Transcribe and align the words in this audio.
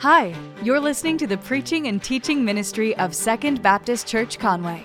Hi, 0.00 0.34
you're 0.62 0.78
listening 0.78 1.16
to 1.16 1.26
the 1.26 1.38
preaching 1.38 1.86
and 1.86 2.02
teaching 2.02 2.44
ministry 2.44 2.94
of 2.98 3.14
Second 3.14 3.62
Baptist 3.62 4.06
Church 4.06 4.38
Conway. 4.38 4.84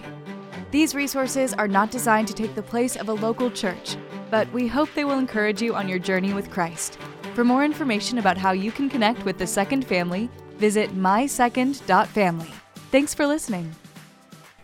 These 0.72 0.96
resources 0.96 1.54
are 1.54 1.68
not 1.68 1.92
designed 1.92 2.30
to 2.30 2.34
take 2.34 2.56
the 2.56 2.64
place 2.64 2.96
of 2.96 3.10
a 3.10 3.14
local 3.14 3.52
church, 3.52 3.98
but 4.30 4.50
we 4.54 4.70
hope 4.70 4.88
they 4.94 5.04
will 5.04 5.20
encourage 5.20 5.62
you 5.62 5.76
on 5.76 5.90
your 5.90 6.00
journey 6.00 6.34
with 6.34 6.50
Christ. 6.50 6.98
For 7.34 7.44
more 7.44 7.66
information 7.66 8.20
about 8.20 8.38
how 8.38 8.54
you 8.54 8.72
can 8.72 8.90
connect 8.90 9.26
with 9.26 9.38
the 9.38 9.46
Second 9.46 9.86
family, 9.86 10.30
visit 10.56 10.96
mysecond.family. 10.96 12.52
Thanks 12.90 13.14
for 13.14 13.28
listening. 13.28 13.70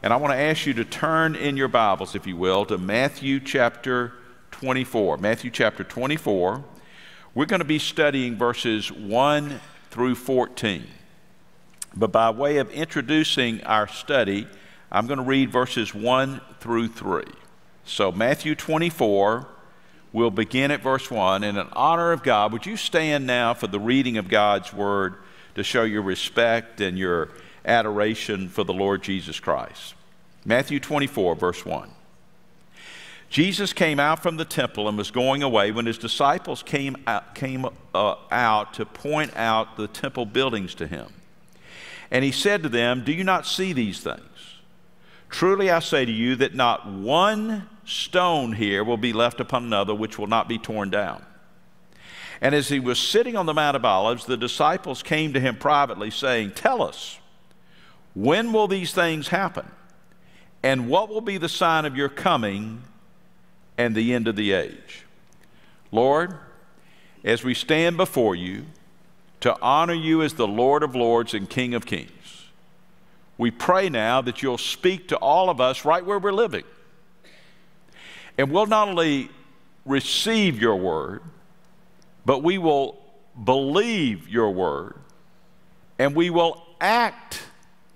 And 0.02 0.14
I 0.14 0.16
want 0.16 0.32
to 0.32 0.40
ask 0.40 0.66
you 0.66 0.74
to 0.76 0.86
turn 0.86 1.36
in 1.36 1.58
your 1.58 1.68
Bibles, 1.68 2.16
if 2.16 2.26
you 2.26 2.38
will, 2.38 2.66
to 2.68 2.78
Matthew 2.78 3.42
chapter 3.42 4.14
24. 4.52 5.18
Matthew 5.18 5.52
chapter 5.52 5.84
24. 5.84 6.64
We're 7.36 7.46
going 7.46 7.60
to 7.60 7.66
be 7.66 7.80
studying 7.80 8.38
verses 8.38 8.90
1 8.94 9.60
through 9.98 10.14
14. 10.14 10.86
But 11.96 12.12
by 12.12 12.30
way 12.30 12.58
of 12.58 12.70
introducing 12.70 13.64
our 13.64 13.88
study, 13.88 14.46
I'm 14.92 15.08
going 15.08 15.18
to 15.18 15.24
read 15.24 15.52
verses 15.52 15.92
1 15.92 16.40
through 16.60 16.90
3. 16.90 17.24
So, 17.84 18.12
Matthew 18.12 18.54
24, 18.54 19.48
we'll 20.14 20.30
begin 20.30 20.70
at 20.70 20.84
verse 20.84 21.10
1. 21.10 21.44
And 21.44 21.58
in 21.58 21.68
honor 21.74 22.12
of 22.12 22.22
God, 22.22 22.54
would 22.54 22.68
you 22.68 22.78
stand 22.78 23.26
now 23.26 23.56
for 23.56 23.66
the 23.66 23.80
reading 23.80 24.20
of 24.20 24.30
God's 24.30 24.72
word 24.72 25.16
to 25.56 25.64
show 25.64 25.82
your 25.82 26.04
respect 26.04 26.80
and 26.80 26.96
your 26.96 27.30
adoration 27.66 28.50
for 28.50 28.64
the 28.64 28.76
Lord 28.76 29.02
Jesus 29.02 29.40
Christ? 29.40 29.96
Matthew 30.46 30.80
24, 30.80 31.34
verse 31.34 31.66
1. 31.66 31.90
Jesus 33.30 33.74
came 33.74 34.00
out 34.00 34.24
from 34.24 34.38
the 34.38 34.46
temple 34.46 34.88
and 34.88 34.98
was 34.98 35.12
going 35.12 35.44
away 35.44 35.72
when 35.72 35.86
his 35.86 35.98
disciples 35.98 36.64
came 36.64 36.96
out, 37.06 37.36
came, 37.36 37.66
uh, 37.94 38.16
out 38.32 38.74
to 38.76 38.86
point 38.86 39.36
out 39.36 39.76
the 39.76 39.88
temple 39.88 40.26
buildings 40.26 40.74
to 40.76 40.88
him. 40.88 41.08
And 42.10 42.24
he 42.24 42.32
said 42.32 42.64
to 42.64 42.70
them, 42.70 43.04
Do 43.04 43.12
you 43.12 43.26
not 43.26 43.46
see 43.46 43.74
these 43.74 44.00
things? 44.00 44.22
Truly 45.30 45.70
I 45.70 45.80
say 45.80 46.06
to 46.06 46.12
you 46.12 46.38
that 46.38 46.56
not 46.56 46.90
one 46.90 47.68
stone 47.86 48.54
here 48.54 48.84
will 48.84 48.98
be 48.98 49.12
left 49.12 49.42
upon 49.42 49.66
another 49.66 49.94
which 49.94 50.18
will 50.18 50.28
not 50.28 50.48
be 50.48 50.58
torn 50.58 50.90
down. 50.90 51.26
And 52.40 52.56
as 52.56 52.70
he 52.70 52.80
was 52.80 53.00
sitting 53.00 53.36
on 53.36 53.46
the 53.46 53.54
Mount 53.54 53.76
of 53.76 53.84
Olives, 53.84 54.26
the 54.26 54.38
disciples 54.38 55.04
came 55.04 55.34
to 55.34 55.40
him 55.40 55.58
privately, 55.58 56.12
saying, 56.12 56.52
Tell 56.52 56.82
us, 56.82 57.20
when 58.14 58.54
will 58.54 58.68
these 58.68 58.94
things 58.94 59.28
happen? 59.30 59.70
And 60.64 60.88
what 60.88 61.10
will 61.10 61.22
be 61.22 61.38
the 61.38 61.50
sign 61.50 61.86
of 61.86 61.98
your 61.98 62.10
coming 62.10 62.84
and 63.78 63.96
the 63.96 64.14
end 64.14 64.28
of 64.28 64.36
the 64.36 64.52
age. 64.52 65.06
Lord, 65.92 66.38
as 67.24 67.44
we 67.44 67.54
stand 67.54 67.98
before 67.98 68.36
you 68.36 68.66
to 69.42 69.56
honor 69.62 69.94
you 69.94 70.22
as 70.22 70.34
the 70.34 70.48
Lord 70.48 70.84
of 70.84 70.96
Lords 70.96 71.34
and 71.34 71.50
King 71.50 71.74
of 71.74 71.86
Kings, 71.86 72.12
we 73.38 73.52
pray 73.52 73.90
now 73.90 74.22
that 74.22 74.42
you'll 74.42 74.58
speak 74.58 75.10
to 75.10 75.18
all 75.18 75.50
of 75.50 75.62
us 75.62 75.86
right 75.86 76.04
where 76.04 76.18
we're 76.18 76.32
living. 76.32 76.64
And 78.38 78.52
we'll 78.52 78.66
not 78.66 78.88
only 78.88 79.30
receive 79.86 80.60
your 80.60 80.76
word, 80.76 81.22
but 82.26 82.44
we 82.44 82.58
will 82.58 82.98
believe 83.44 84.28
your 84.28 84.52
word 84.52 84.96
and 86.00 86.16
we 86.16 86.30
will 86.30 86.66
act 86.80 87.44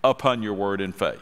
upon 0.04 0.42
your 0.42 0.54
word 0.54 0.82
in 0.82 0.92
faith. 0.92 1.22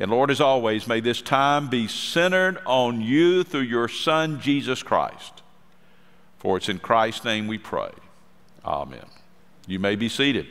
And 0.00 0.10
Lord, 0.10 0.30
as 0.30 0.40
always, 0.40 0.88
may 0.88 1.00
this 1.00 1.20
time 1.20 1.68
be 1.68 1.86
centered 1.86 2.58
on 2.64 3.02
you 3.02 3.44
through 3.44 3.60
your 3.60 3.86
Son, 3.86 4.40
Jesus 4.40 4.82
Christ. 4.82 5.42
For 6.38 6.56
it's 6.56 6.70
in 6.70 6.78
Christ's 6.78 7.26
name 7.26 7.46
we 7.46 7.58
pray. 7.58 7.90
Amen. 8.64 9.04
You 9.66 9.78
may 9.78 9.96
be 9.96 10.08
seated. 10.08 10.46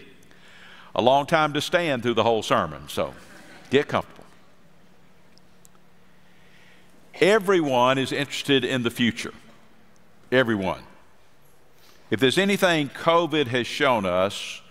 A 0.94 1.02
long 1.02 1.25
time 1.25 1.53
to 1.53 1.61
stand 1.61 2.03
through 2.03 2.14
the 2.14 2.23
whole 2.23 2.44
sermon, 2.44 2.88
so 2.89 3.16
get 3.72 3.88
comfortable. 3.88 4.25
Everyone 7.16 7.97
is 7.97 8.12
interested 8.12 8.63
in 8.63 8.84
the 8.84 8.91
future. 8.91 9.34
Everyone. 10.31 10.84
If 12.12 12.19
there's 12.19 12.38
anything 12.38 12.90
COVID 12.90 13.47
has 13.47 13.66
shown 13.66 14.06
us 14.06 14.62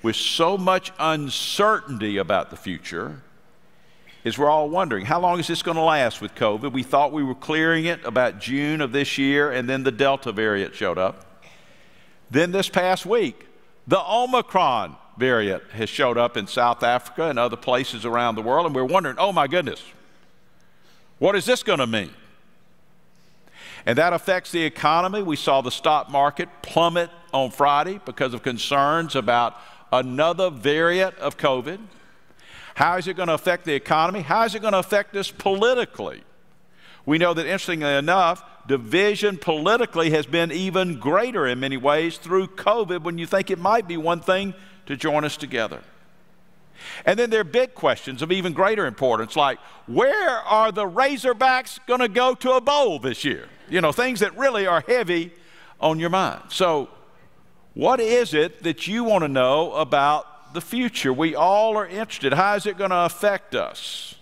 with 0.00 0.14
so 0.14 0.56
much 0.56 0.92
uncertainty 0.98 2.18
about 2.18 2.50
the 2.50 2.56
future, 2.56 3.22
is 4.28 4.38
we're 4.38 4.50
all 4.50 4.68
wondering 4.68 5.06
how 5.06 5.18
long 5.18 5.40
is 5.40 5.46
this 5.48 5.62
going 5.62 5.76
to 5.76 5.82
last 5.82 6.20
with 6.20 6.34
COVID? 6.34 6.70
We 6.72 6.82
thought 6.82 7.12
we 7.12 7.22
were 7.22 7.34
clearing 7.34 7.86
it 7.86 8.04
about 8.04 8.38
June 8.38 8.80
of 8.82 8.92
this 8.92 9.16
year, 9.16 9.50
and 9.50 9.68
then 9.68 9.82
the 9.82 9.90
Delta 9.90 10.30
variant 10.30 10.74
showed 10.74 10.98
up. 10.98 11.42
Then 12.30 12.52
this 12.52 12.68
past 12.68 13.06
week, 13.06 13.46
the 13.86 13.98
Omicron 13.98 14.96
variant 15.16 15.62
has 15.70 15.88
showed 15.88 16.18
up 16.18 16.36
in 16.36 16.46
South 16.46 16.82
Africa 16.82 17.30
and 17.30 17.38
other 17.38 17.56
places 17.56 18.04
around 18.04 18.34
the 18.34 18.42
world, 18.42 18.66
and 18.66 18.74
we're 18.74 18.84
wondering, 18.84 19.16
oh 19.18 19.32
my 19.32 19.46
goodness, 19.46 19.82
what 21.18 21.34
is 21.34 21.46
this 21.46 21.62
going 21.62 21.78
to 21.78 21.86
mean? 21.86 22.10
And 23.86 23.96
that 23.96 24.12
affects 24.12 24.52
the 24.52 24.62
economy. 24.62 25.22
We 25.22 25.36
saw 25.36 25.62
the 25.62 25.70
stock 25.70 26.10
market 26.10 26.50
plummet 26.60 27.10
on 27.32 27.50
Friday 27.50 27.98
because 28.04 28.34
of 28.34 28.42
concerns 28.42 29.16
about 29.16 29.56
another 29.90 30.50
variant 30.50 31.16
of 31.16 31.38
COVID. 31.38 31.78
How 32.78 32.96
is 32.96 33.08
it 33.08 33.16
going 33.16 33.26
to 33.26 33.34
affect 33.34 33.64
the 33.64 33.74
economy? 33.74 34.20
How 34.20 34.44
is 34.44 34.54
it 34.54 34.62
going 34.62 34.72
to 34.72 34.78
affect 34.78 35.16
us 35.16 35.32
politically? 35.32 36.22
We 37.04 37.18
know 37.18 37.34
that, 37.34 37.44
interestingly 37.44 37.92
enough, 37.92 38.44
division 38.68 39.36
politically 39.36 40.10
has 40.10 40.26
been 40.26 40.52
even 40.52 41.00
greater 41.00 41.44
in 41.44 41.58
many 41.58 41.76
ways 41.76 42.18
through 42.18 42.46
COVID 42.46 43.02
when 43.02 43.18
you 43.18 43.26
think 43.26 43.50
it 43.50 43.58
might 43.58 43.88
be 43.88 43.96
one 43.96 44.20
thing 44.20 44.54
to 44.86 44.96
join 44.96 45.24
us 45.24 45.36
together. 45.36 45.82
And 47.04 47.18
then 47.18 47.30
there 47.30 47.40
are 47.40 47.44
big 47.44 47.74
questions 47.74 48.22
of 48.22 48.30
even 48.30 48.52
greater 48.52 48.86
importance, 48.86 49.34
like 49.34 49.58
where 49.88 50.38
are 50.38 50.70
the 50.70 50.86
Razorbacks 50.86 51.84
going 51.88 51.98
to 51.98 52.08
go 52.08 52.36
to 52.36 52.52
a 52.52 52.60
bowl 52.60 53.00
this 53.00 53.24
year? 53.24 53.48
You 53.68 53.80
know, 53.80 53.90
things 53.90 54.20
that 54.20 54.38
really 54.38 54.68
are 54.68 54.84
heavy 54.86 55.32
on 55.80 55.98
your 55.98 56.10
mind. 56.10 56.42
So, 56.50 56.90
what 57.74 57.98
is 57.98 58.34
it 58.34 58.62
that 58.62 58.86
you 58.86 59.02
want 59.02 59.22
to 59.22 59.28
know 59.28 59.72
about 59.72 60.27
the 60.54 60.60
future. 60.60 61.12
We 61.12 61.34
all 61.34 61.76
are 61.76 61.86
interested. 61.86 62.32
How 62.32 62.54
is 62.54 62.66
it 62.66 62.78
going 62.78 62.90
to 62.90 63.04
affect 63.04 63.54
us? 63.54 64.14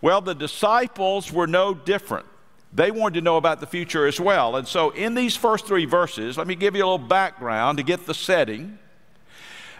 Well, 0.00 0.20
the 0.20 0.34
disciples 0.34 1.32
were 1.32 1.46
no 1.46 1.74
different. 1.74 2.26
They 2.72 2.90
wanted 2.90 3.14
to 3.14 3.20
know 3.22 3.36
about 3.36 3.60
the 3.60 3.66
future 3.66 4.06
as 4.06 4.20
well. 4.20 4.56
And 4.56 4.68
so, 4.68 4.90
in 4.90 5.14
these 5.14 5.34
first 5.34 5.66
three 5.66 5.86
verses, 5.86 6.36
let 6.36 6.46
me 6.46 6.54
give 6.54 6.74
you 6.76 6.84
a 6.84 6.86
little 6.86 6.98
background 6.98 7.78
to 7.78 7.84
get 7.84 8.06
the 8.06 8.14
setting. 8.14 8.78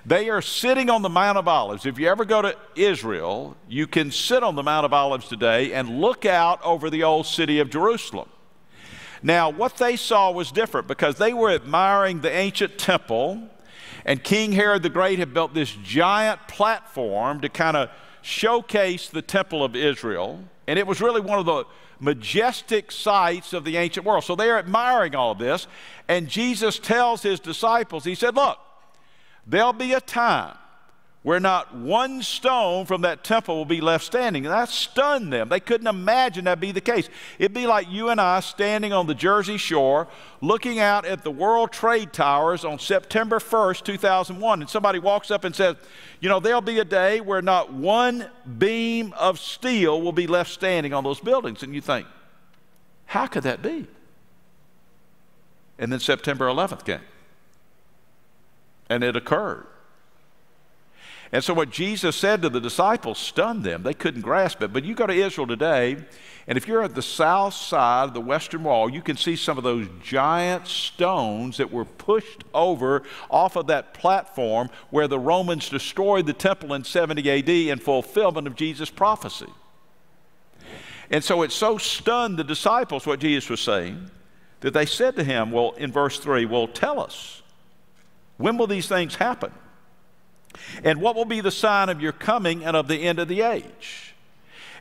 They 0.06 0.30
are 0.30 0.40
sitting 0.40 0.88
on 0.88 1.02
the 1.02 1.08
Mount 1.08 1.36
of 1.36 1.48
Olives. 1.48 1.84
If 1.84 1.98
you 1.98 2.08
ever 2.08 2.24
go 2.24 2.40
to 2.40 2.56
Israel, 2.76 3.56
you 3.68 3.86
can 3.88 4.12
sit 4.12 4.42
on 4.42 4.54
the 4.54 4.62
Mount 4.62 4.86
of 4.86 4.92
Olives 4.92 5.28
today 5.28 5.72
and 5.72 6.00
look 6.00 6.24
out 6.24 6.62
over 6.62 6.88
the 6.88 7.02
old 7.02 7.26
city 7.26 7.58
of 7.58 7.70
Jerusalem. 7.70 8.28
Now, 9.22 9.50
what 9.50 9.76
they 9.76 9.96
saw 9.96 10.30
was 10.30 10.52
different 10.52 10.86
because 10.86 11.16
they 11.16 11.34
were 11.34 11.50
admiring 11.50 12.20
the 12.20 12.30
ancient 12.30 12.78
temple 12.78 13.48
and 14.06 14.22
King 14.22 14.52
Herod 14.52 14.84
the 14.84 14.88
Great 14.88 15.18
had 15.18 15.34
built 15.34 15.52
this 15.52 15.76
giant 15.82 16.46
platform 16.46 17.40
to 17.40 17.48
kind 17.48 17.76
of 17.76 17.90
showcase 18.22 19.08
the 19.08 19.20
temple 19.20 19.64
of 19.64 19.74
Israel. 19.74 20.44
And 20.68 20.78
it 20.78 20.86
was 20.86 21.00
really 21.00 21.20
one 21.20 21.40
of 21.40 21.44
the 21.44 21.64
majestic 21.98 22.92
sights 22.92 23.52
of 23.52 23.64
the 23.64 23.76
ancient 23.76 24.06
world. 24.06 24.22
So 24.22 24.36
they're 24.36 24.58
admiring 24.58 25.16
all 25.16 25.32
of 25.32 25.38
this. 25.38 25.66
And 26.06 26.28
Jesus 26.28 26.78
tells 26.78 27.22
his 27.22 27.40
disciples, 27.40 28.04
He 28.04 28.14
said, 28.14 28.36
Look, 28.36 28.58
there'll 29.44 29.72
be 29.72 29.92
a 29.92 30.00
time 30.00 30.56
where 31.26 31.40
not 31.40 31.74
one 31.74 32.22
stone 32.22 32.86
from 32.86 33.00
that 33.00 33.24
temple 33.24 33.56
will 33.56 33.64
be 33.64 33.80
left 33.80 34.04
standing. 34.04 34.46
And 34.46 34.54
that 34.54 34.68
stunned 34.68 35.32
them. 35.32 35.48
They 35.48 35.58
couldn't 35.58 35.88
imagine 35.88 36.44
that'd 36.44 36.60
be 36.60 36.70
the 36.70 36.80
case. 36.80 37.08
It'd 37.40 37.52
be 37.52 37.66
like 37.66 37.90
you 37.90 38.10
and 38.10 38.20
I 38.20 38.38
standing 38.38 38.92
on 38.92 39.08
the 39.08 39.14
Jersey 39.14 39.56
shore 39.56 40.06
looking 40.40 40.78
out 40.78 41.04
at 41.04 41.24
the 41.24 41.32
World 41.32 41.72
Trade 41.72 42.12
Towers 42.12 42.64
on 42.64 42.78
September 42.78 43.40
1st, 43.40 43.82
2001, 43.82 44.60
and 44.60 44.70
somebody 44.70 45.00
walks 45.00 45.32
up 45.32 45.42
and 45.42 45.52
says, 45.52 45.74
You 46.20 46.28
know, 46.28 46.38
there'll 46.38 46.60
be 46.60 46.78
a 46.78 46.84
day 46.84 47.20
where 47.20 47.42
not 47.42 47.72
one 47.72 48.30
beam 48.56 49.12
of 49.14 49.40
steel 49.40 50.00
will 50.00 50.12
be 50.12 50.28
left 50.28 50.52
standing 50.52 50.94
on 50.94 51.02
those 51.02 51.18
buildings. 51.18 51.64
And 51.64 51.74
you 51.74 51.80
think, 51.80 52.06
How 53.06 53.26
could 53.26 53.42
that 53.42 53.62
be? 53.62 53.88
And 55.76 55.90
then 55.90 55.98
September 55.98 56.46
11th 56.46 56.84
came. 56.84 57.00
And 58.88 59.02
it 59.02 59.16
occurred. 59.16 59.66
And 61.36 61.44
so, 61.44 61.52
what 61.52 61.68
Jesus 61.68 62.16
said 62.16 62.40
to 62.40 62.48
the 62.48 62.62
disciples 62.62 63.18
stunned 63.18 63.62
them. 63.62 63.82
They 63.82 63.92
couldn't 63.92 64.22
grasp 64.22 64.62
it. 64.62 64.72
But 64.72 64.86
you 64.86 64.94
go 64.94 65.06
to 65.06 65.12
Israel 65.12 65.46
today, 65.46 65.98
and 66.46 66.56
if 66.56 66.66
you're 66.66 66.82
at 66.82 66.94
the 66.94 67.02
south 67.02 67.52
side 67.52 68.04
of 68.04 68.14
the 68.14 68.22
Western 68.22 68.64
Wall, 68.64 68.88
you 68.88 69.02
can 69.02 69.18
see 69.18 69.36
some 69.36 69.58
of 69.58 69.62
those 69.62 69.86
giant 70.02 70.66
stones 70.66 71.58
that 71.58 71.70
were 71.70 71.84
pushed 71.84 72.44
over 72.54 73.02
off 73.30 73.56
of 73.56 73.66
that 73.66 73.92
platform 73.92 74.70
where 74.88 75.06
the 75.06 75.18
Romans 75.18 75.68
destroyed 75.68 76.24
the 76.24 76.32
temple 76.32 76.72
in 76.72 76.84
70 76.84 77.30
AD 77.30 77.50
in 77.50 77.80
fulfillment 77.80 78.46
of 78.46 78.54
Jesus' 78.54 78.88
prophecy. 78.88 79.52
And 81.10 81.22
so, 81.22 81.42
it 81.42 81.52
so 81.52 81.76
stunned 81.76 82.38
the 82.38 82.44
disciples 82.44 83.04
what 83.04 83.20
Jesus 83.20 83.50
was 83.50 83.60
saying 83.60 84.10
that 84.60 84.72
they 84.72 84.86
said 84.86 85.16
to 85.16 85.22
him, 85.22 85.50
Well, 85.50 85.72
in 85.72 85.92
verse 85.92 86.18
3, 86.18 86.46
Well, 86.46 86.66
tell 86.66 86.98
us 86.98 87.42
When 88.38 88.56
will 88.56 88.68
these 88.68 88.88
things 88.88 89.16
happen? 89.16 89.52
And 90.84 91.00
what 91.00 91.16
will 91.16 91.24
be 91.24 91.40
the 91.40 91.50
sign 91.50 91.88
of 91.88 92.00
your 92.00 92.12
coming 92.12 92.64
and 92.64 92.76
of 92.76 92.88
the 92.88 93.02
end 93.02 93.18
of 93.18 93.28
the 93.28 93.42
age? 93.42 94.14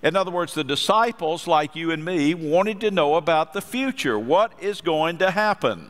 In 0.04 0.16
other 0.16 0.31
words, 0.31 0.54
the 0.54 0.63
disciples, 0.63 1.48
like 1.48 1.75
you 1.75 1.92
and 1.92 2.04
me, 2.04 2.33
wanted 2.33 2.81
to 2.81 2.92
know 2.92 3.16
about 3.16 3.54
the 3.54 3.62
future. 3.62 4.19
What 4.19 4.51
is 4.62 4.81
going 4.81 5.18
to 5.19 5.31
happen? 5.31 5.89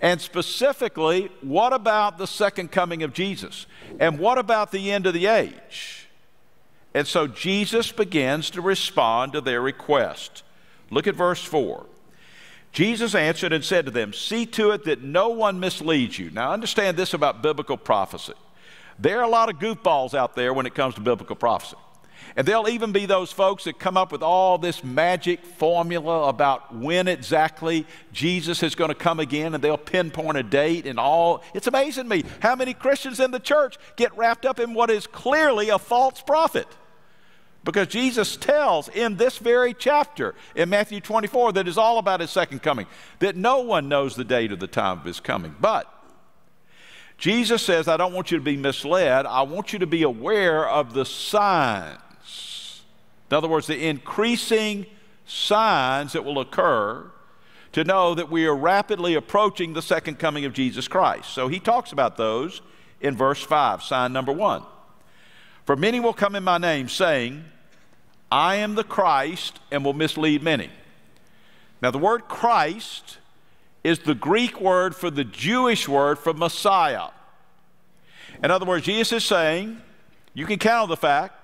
And 0.00 0.20
specifically, 0.20 1.30
what 1.40 1.72
about 1.72 2.18
the 2.18 2.26
second 2.26 2.72
coming 2.72 3.02
of 3.02 3.12
Jesus? 3.12 3.66
And 4.00 4.18
what 4.18 4.38
about 4.38 4.72
the 4.72 4.90
end 4.90 5.06
of 5.06 5.14
the 5.14 5.26
age? 5.26 6.08
And 6.92 7.06
so 7.06 7.26
Jesus 7.26 7.90
begins 7.90 8.50
to 8.50 8.60
respond 8.60 9.32
to 9.32 9.40
their 9.40 9.60
request. 9.60 10.42
Look 10.90 11.06
at 11.06 11.14
verse 11.14 11.42
4. 11.42 11.86
Jesus 12.72 13.14
answered 13.14 13.52
and 13.52 13.64
said 13.64 13.84
to 13.84 13.90
them, 13.90 14.12
See 14.12 14.46
to 14.46 14.72
it 14.72 14.84
that 14.84 15.02
no 15.02 15.28
one 15.28 15.60
misleads 15.60 16.18
you. 16.18 16.30
Now, 16.30 16.52
understand 16.52 16.96
this 16.96 17.14
about 17.14 17.42
biblical 17.42 17.76
prophecy. 17.76 18.34
There 18.98 19.18
are 19.18 19.24
a 19.24 19.28
lot 19.28 19.50
of 19.50 19.58
goofballs 19.58 20.14
out 20.14 20.34
there 20.34 20.52
when 20.54 20.66
it 20.66 20.74
comes 20.74 20.94
to 20.94 21.00
biblical 21.00 21.36
prophecy. 21.36 21.76
And 22.36 22.46
there'll 22.48 22.68
even 22.68 22.90
be 22.90 23.06
those 23.06 23.30
folks 23.30 23.64
that 23.64 23.78
come 23.78 23.96
up 23.96 24.10
with 24.10 24.22
all 24.22 24.58
this 24.58 24.82
magic 24.82 25.44
formula 25.44 26.28
about 26.28 26.74
when 26.74 27.06
exactly 27.06 27.86
Jesus 28.12 28.62
is 28.62 28.74
going 28.74 28.88
to 28.88 28.94
come 28.94 29.20
again, 29.20 29.54
and 29.54 29.62
they'll 29.62 29.76
pinpoint 29.76 30.36
a 30.36 30.42
date 30.42 30.86
and 30.86 30.98
all. 30.98 31.44
It's 31.54 31.68
amazing 31.68 32.08
me 32.08 32.24
how 32.40 32.56
many 32.56 32.74
Christians 32.74 33.20
in 33.20 33.30
the 33.30 33.38
church 33.38 33.76
get 33.96 34.16
wrapped 34.16 34.44
up 34.44 34.58
in 34.58 34.74
what 34.74 34.90
is 34.90 35.06
clearly 35.06 35.68
a 35.68 35.78
false 35.78 36.20
prophet. 36.22 36.66
Because 37.62 37.86
Jesus 37.86 38.36
tells 38.36 38.88
in 38.88 39.16
this 39.16 39.38
very 39.38 39.72
chapter 39.72 40.34
in 40.54 40.68
Matthew 40.68 41.00
24 41.00 41.52
that 41.52 41.68
is 41.68 41.78
all 41.78 41.98
about 41.98 42.20
his 42.20 42.30
second 42.30 42.62
coming, 42.62 42.86
that 43.20 43.36
no 43.36 43.60
one 43.60 43.88
knows 43.88 44.16
the 44.16 44.24
date 44.24 44.52
or 44.52 44.56
the 44.56 44.66
time 44.66 44.98
of 44.98 45.04
his 45.04 45.20
coming. 45.20 45.54
But 45.60 45.90
Jesus 47.18 47.62
says, 47.62 47.88
I 47.88 47.96
don't 47.96 48.12
want 48.12 48.30
you 48.30 48.38
to 48.38 48.44
be 48.44 48.56
misled. 48.56 49.26
I 49.26 49.42
want 49.42 49.72
you 49.72 49.78
to 49.78 49.86
be 49.86 50.02
aware 50.02 50.68
of 50.68 50.94
the 50.94 51.04
signs. 51.04 52.82
In 53.30 53.36
other 53.36 53.48
words, 53.48 53.66
the 53.66 53.86
increasing 53.88 54.86
signs 55.26 56.12
that 56.12 56.24
will 56.24 56.40
occur 56.40 57.10
to 57.72 57.84
know 57.84 58.14
that 58.14 58.30
we 58.30 58.46
are 58.46 58.54
rapidly 58.54 59.14
approaching 59.14 59.72
the 59.72 59.82
second 59.82 60.18
coming 60.18 60.44
of 60.44 60.52
Jesus 60.52 60.86
Christ. 60.86 61.30
So 61.30 61.48
he 61.48 61.58
talks 61.58 61.92
about 61.92 62.16
those 62.16 62.62
in 63.00 63.16
verse 63.16 63.42
5, 63.42 63.82
sign 63.82 64.12
number 64.12 64.32
one. 64.32 64.62
For 65.64 65.76
many 65.76 65.98
will 65.98 66.12
come 66.12 66.34
in 66.34 66.44
my 66.44 66.58
name, 66.58 66.88
saying, 66.88 67.44
I 68.30 68.56
am 68.56 68.74
the 68.74 68.84
Christ, 68.84 69.60
and 69.70 69.84
will 69.84 69.94
mislead 69.94 70.42
many. 70.42 70.70
Now, 71.82 71.90
the 71.90 71.98
word 71.98 72.28
Christ 72.28 73.18
is 73.84 74.00
the 74.00 74.14
Greek 74.14 74.60
word 74.60 74.96
for 74.96 75.10
the 75.10 75.24
Jewish 75.24 75.86
word 75.86 76.18
for 76.18 76.32
Messiah. 76.32 77.08
In 78.42 78.50
other 78.50 78.66
words, 78.66 78.86
Jesus 78.86 79.12
is 79.12 79.24
saying, 79.24 79.80
you 80.32 80.46
can 80.46 80.58
count 80.58 80.84
on 80.84 80.88
the 80.88 80.96
fact 80.96 81.38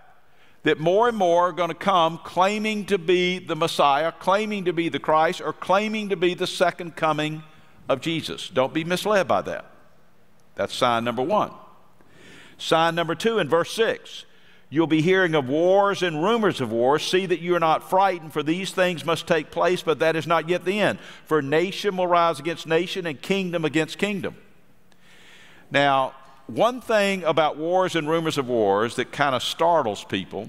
that 0.62 0.80
more 0.80 1.08
and 1.08 1.16
more 1.16 1.48
are 1.48 1.52
going 1.52 1.68
to 1.68 1.74
come 1.74 2.18
claiming 2.18 2.86
to 2.86 2.98
be 2.98 3.38
the 3.38 3.56
Messiah, 3.56 4.10
claiming 4.10 4.64
to 4.64 4.72
be 4.72 4.88
the 4.88 4.98
Christ, 4.98 5.40
or 5.40 5.52
claiming 5.52 6.08
to 6.08 6.16
be 6.16 6.34
the 6.34 6.46
second 6.46 6.96
coming 6.96 7.42
of 7.88 8.00
Jesus. 8.00 8.48
Don't 8.48 8.74
be 8.74 8.84
misled 8.84 9.28
by 9.28 9.42
that. 9.42 9.66
That's 10.56 10.74
sign 10.74 11.04
number 11.04 11.22
one. 11.22 11.52
Sign 12.58 12.94
number 12.94 13.14
two 13.14 13.38
in 13.38 13.48
verse 13.48 13.72
6 13.72 14.24
You'll 14.72 14.86
be 14.86 15.02
hearing 15.02 15.34
of 15.34 15.48
wars 15.48 16.00
and 16.00 16.22
rumors 16.22 16.60
of 16.60 16.70
wars. 16.70 17.02
See 17.02 17.26
that 17.26 17.40
you 17.40 17.56
are 17.56 17.60
not 17.60 17.90
frightened, 17.90 18.32
for 18.32 18.44
these 18.44 18.70
things 18.70 19.04
must 19.04 19.26
take 19.26 19.50
place, 19.50 19.82
but 19.82 19.98
that 19.98 20.14
is 20.14 20.28
not 20.28 20.48
yet 20.48 20.64
the 20.64 20.80
end. 20.80 21.00
For 21.26 21.42
nation 21.42 21.96
will 21.96 22.06
rise 22.06 22.38
against 22.38 22.68
nation 22.68 23.04
and 23.04 23.20
kingdom 23.20 23.64
against 23.64 23.98
kingdom. 23.98 24.36
Now, 25.72 26.14
one 26.46 26.80
thing 26.80 27.24
about 27.24 27.56
wars 27.56 27.96
and 27.96 28.08
rumors 28.08 28.38
of 28.38 28.48
wars 28.48 28.94
that 28.96 29.10
kind 29.10 29.34
of 29.34 29.42
startles 29.42 30.04
people 30.04 30.48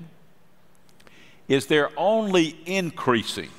is 1.48 1.66
they're 1.66 1.92
only 1.98 2.56
increasing. 2.68 3.50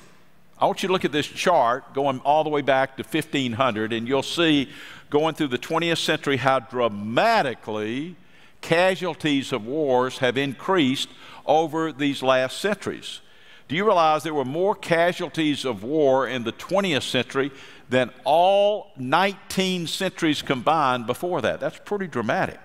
I 0.61 0.67
want 0.67 0.83
you 0.85 0.87
to 0.87 0.93
look 0.93 1.05
at 1.05 1.11
this 1.11 1.27
chart 1.27 1.93
going 1.93 2.21
all 2.21 2.45
the 2.45 2.51
way 2.51 2.63
back 2.63 2.97
to 2.99 3.03
1500, 3.03 3.93
and 3.93 4.07
you'll 4.07 4.23
see 4.23 4.69
going 5.11 5.35
through 5.35 5.49
the 5.49 5.59
20th 5.59 5.99
century 5.99 6.37
how 6.37 6.61
dramatically 6.61 8.15
casualties 8.63 9.53
of 9.53 9.67
wars 9.67 10.19
have 10.19 10.39
increased 10.39 11.11
over 11.45 11.93
these 11.93 12.23
last 12.23 12.59
centuries. 12.59 13.21
Do 13.69 13.77
you 13.77 13.85
realize 13.85 14.23
there 14.23 14.35
were 14.35 14.45
more 14.45 14.75
casualties 14.75 15.65
of 15.65 15.83
war 15.83 16.27
in 16.27 16.45
the 16.45 16.53
20th 16.53 17.03
century 17.03 17.51
than 17.89 18.11
all 18.25 18.93
19 18.97 19.87
centuries 19.87 20.43
combined 20.43 21.07
before 21.07 21.41
that? 21.43 21.61
That's 21.61 21.79
pretty 21.85 22.07
dramatic. 22.07 22.61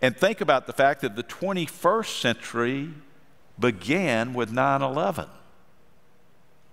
And 0.00 0.16
think 0.16 0.40
about 0.40 0.66
the 0.66 0.72
fact 0.72 1.00
that 1.02 1.16
the 1.16 1.22
21st 1.22 2.20
century 2.20 2.90
began 3.58 4.34
with 4.34 4.50
9 4.50 4.82
11. 4.82 5.26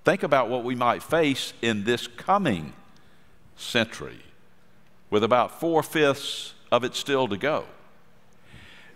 Think 0.03 0.23
about 0.23 0.49
what 0.49 0.63
we 0.63 0.73
might 0.75 1.03
face 1.03 1.53
in 1.61 1.83
this 1.83 2.07
coming 2.07 2.73
century 3.55 4.19
with 5.09 5.23
about 5.23 5.59
four 5.59 5.83
fifths 5.83 6.53
of 6.71 6.83
it 6.83 6.95
still 6.95 7.27
to 7.27 7.37
go. 7.37 7.65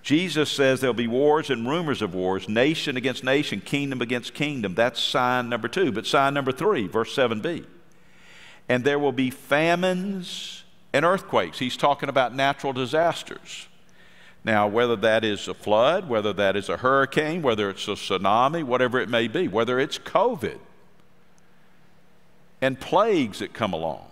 Jesus 0.03 0.51
says 0.51 0.81
there'll 0.81 0.93
be 0.93 1.07
wars 1.07 1.49
and 1.49 1.67
rumors 1.67 2.01
of 2.01 2.13
wars, 2.13 2.49
nation 2.49 2.97
against 2.97 3.23
nation, 3.23 3.61
kingdom 3.61 4.01
against 4.01 4.33
kingdom. 4.33 4.75
That's 4.75 4.99
sign 4.99 5.47
number 5.47 5.69
two. 5.69 5.93
But 5.93 6.05
sign 6.05 6.33
number 6.33 6.51
three, 6.51 6.87
verse 6.87 7.15
7b. 7.15 7.65
And 8.67 8.83
there 8.83 8.99
will 8.99 9.13
be 9.13 9.29
famines 9.29 10.63
and 10.91 11.05
earthquakes. 11.05 11.59
He's 11.59 11.77
talking 11.77 12.09
about 12.09 12.35
natural 12.35 12.73
disasters. 12.73 13.67
Now, 14.43 14.67
whether 14.67 14.97
that 14.97 15.23
is 15.23 15.47
a 15.47 15.53
flood, 15.53 16.09
whether 16.09 16.33
that 16.33 16.57
is 16.57 16.67
a 16.67 16.77
hurricane, 16.77 17.41
whether 17.41 17.69
it's 17.69 17.87
a 17.87 17.91
tsunami, 17.91 18.63
whatever 18.63 18.99
it 18.99 19.07
may 19.07 19.29
be, 19.29 19.47
whether 19.47 19.79
it's 19.79 19.97
COVID 19.97 20.59
and 22.61 22.79
plagues 22.79 23.39
that 23.39 23.53
come 23.53 23.73
along. 23.73 24.05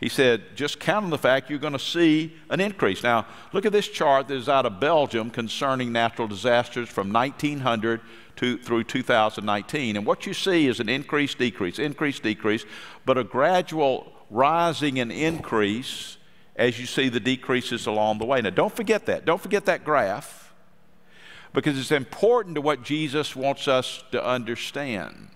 He 0.00 0.08
said, 0.08 0.54
just 0.54 0.78
count 0.78 1.04
on 1.04 1.10
the 1.10 1.18
fact 1.18 1.50
you're 1.50 1.58
going 1.58 1.72
to 1.72 1.78
see 1.78 2.32
an 2.50 2.60
increase. 2.60 3.02
Now, 3.02 3.26
look 3.52 3.66
at 3.66 3.72
this 3.72 3.88
chart 3.88 4.28
that 4.28 4.36
is 4.36 4.48
out 4.48 4.64
of 4.64 4.78
Belgium 4.78 5.28
concerning 5.28 5.90
natural 5.90 6.28
disasters 6.28 6.88
from 6.88 7.12
1900 7.12 8.00
to, 8.36 8.58
through 8.58 8.84
2019. 8.84 9.96
And 9.96 10.06
what 10.06 10.24
you 10.24 10.34
see 10.34 10.68
is 10.68 10.78
an 10.78 10.88
increase, 10.88 11.34
decrease, 11.34 11.80
increase, 11.80 12.20
decrease, 12.20 12.64
but 13.04 13.18
a 13.18 13.24
gradual 13.24 14.12
rising 14.30 15.00
and 15.00 15.10
increase 15.10 16.16
as 16.54 16.78
you 16.78 16.86
see 16.86 17.08
the 17.08 17.20
decreases 17.20 17.86
along 17.86 18.18
the 18.18 18.24
way. 18.24 18.40
Now, 18.40 18.50
don't 18.50 18.74
forget 18.74 19.06
that. 19.06 19.24
Don't 19.24 19.40
forget 19.40 19.64
that 19.66 19.84
graph 19.84 20.52
because 21.52 21.78
it's 21.78 21.92
important 21.92 22.54
to 22.54 22.60
what 22.60 22.84
Jesus 22.84 23.34
wants 23.34 23.66
us 23.66 24.04
to 24.12 24.24
understand. 24.24 25.28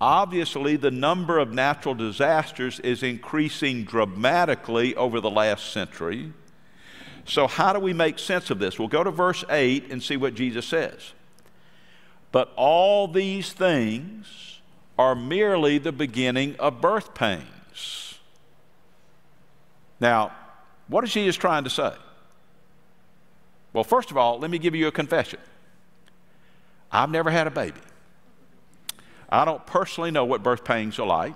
Obviously, 0.00 0.76
the 0.76 0.90
number 0.90 1.38
of 1.38 1.52
natural 1.52 1.94
disasters 1.94 2.80
is 2.80 3.02
increasing 3.02 3.84
dramatically 3.84 4.94
over 4.94 5.20
the 5.20 5.30
last 5.30 5.72
century. 5.72 6.32
So, 7.24 7.46
how 7.46 7.72
do 7.72 7.80
we 7.80 7.92
make 7.92 8.18
sense 8.18 8.50
of 8.50 8.58
this? 8.58 8.78
We'll 8.78 8.88
go 8.88 9.02
to 9.02 9.10
verse 9.10 9.42
8 9.48 9.90
and 9.90 10.02
see 10.02 10.16
what 10.16 10.34
Jesus 10.34 10.66
says. 10.66 11.12
But 12.30 12.52
all 12.56 13.08
these 13.08 13.52
things 13.52 14.60
are 14.98 15.14
merely 15.14 15.78
the 15.78 15.92
beginning 15.92 16.56
of 16.56 16.80
birth 16.80 17.14
pains. 17.14 18.18
Now, 19.98 20.32
what 20.88 21.04
is 21.04 21.12
Jesus 21.12 21.36
trying 21.36 21.64
to 21.64 21.70
say? 21.70 21.92
Well, 23.72 23.84
first 23.84 24.10
of 24.10 24.16
all, 24.16 24.38
let 24.38 24.50
me 24.50 24.58
give 24.58 24.74
you 24.74 24.86
a 24.86 24.92
confession. 24.92 25.40
I've 26.92 27.10
never 27.10 27.30
had 27.30 27.46
a 27.46 27.50
baby. 27.50 27.80
I 29.28 29.44
don't 29.44 29.64
personally 29.66 30.10
know 30.10 30.24
what 30.24 30.42
birth 30.42 30.64
pains 30.64 30.98
are 30.98 31.06
like. 31.06 31.34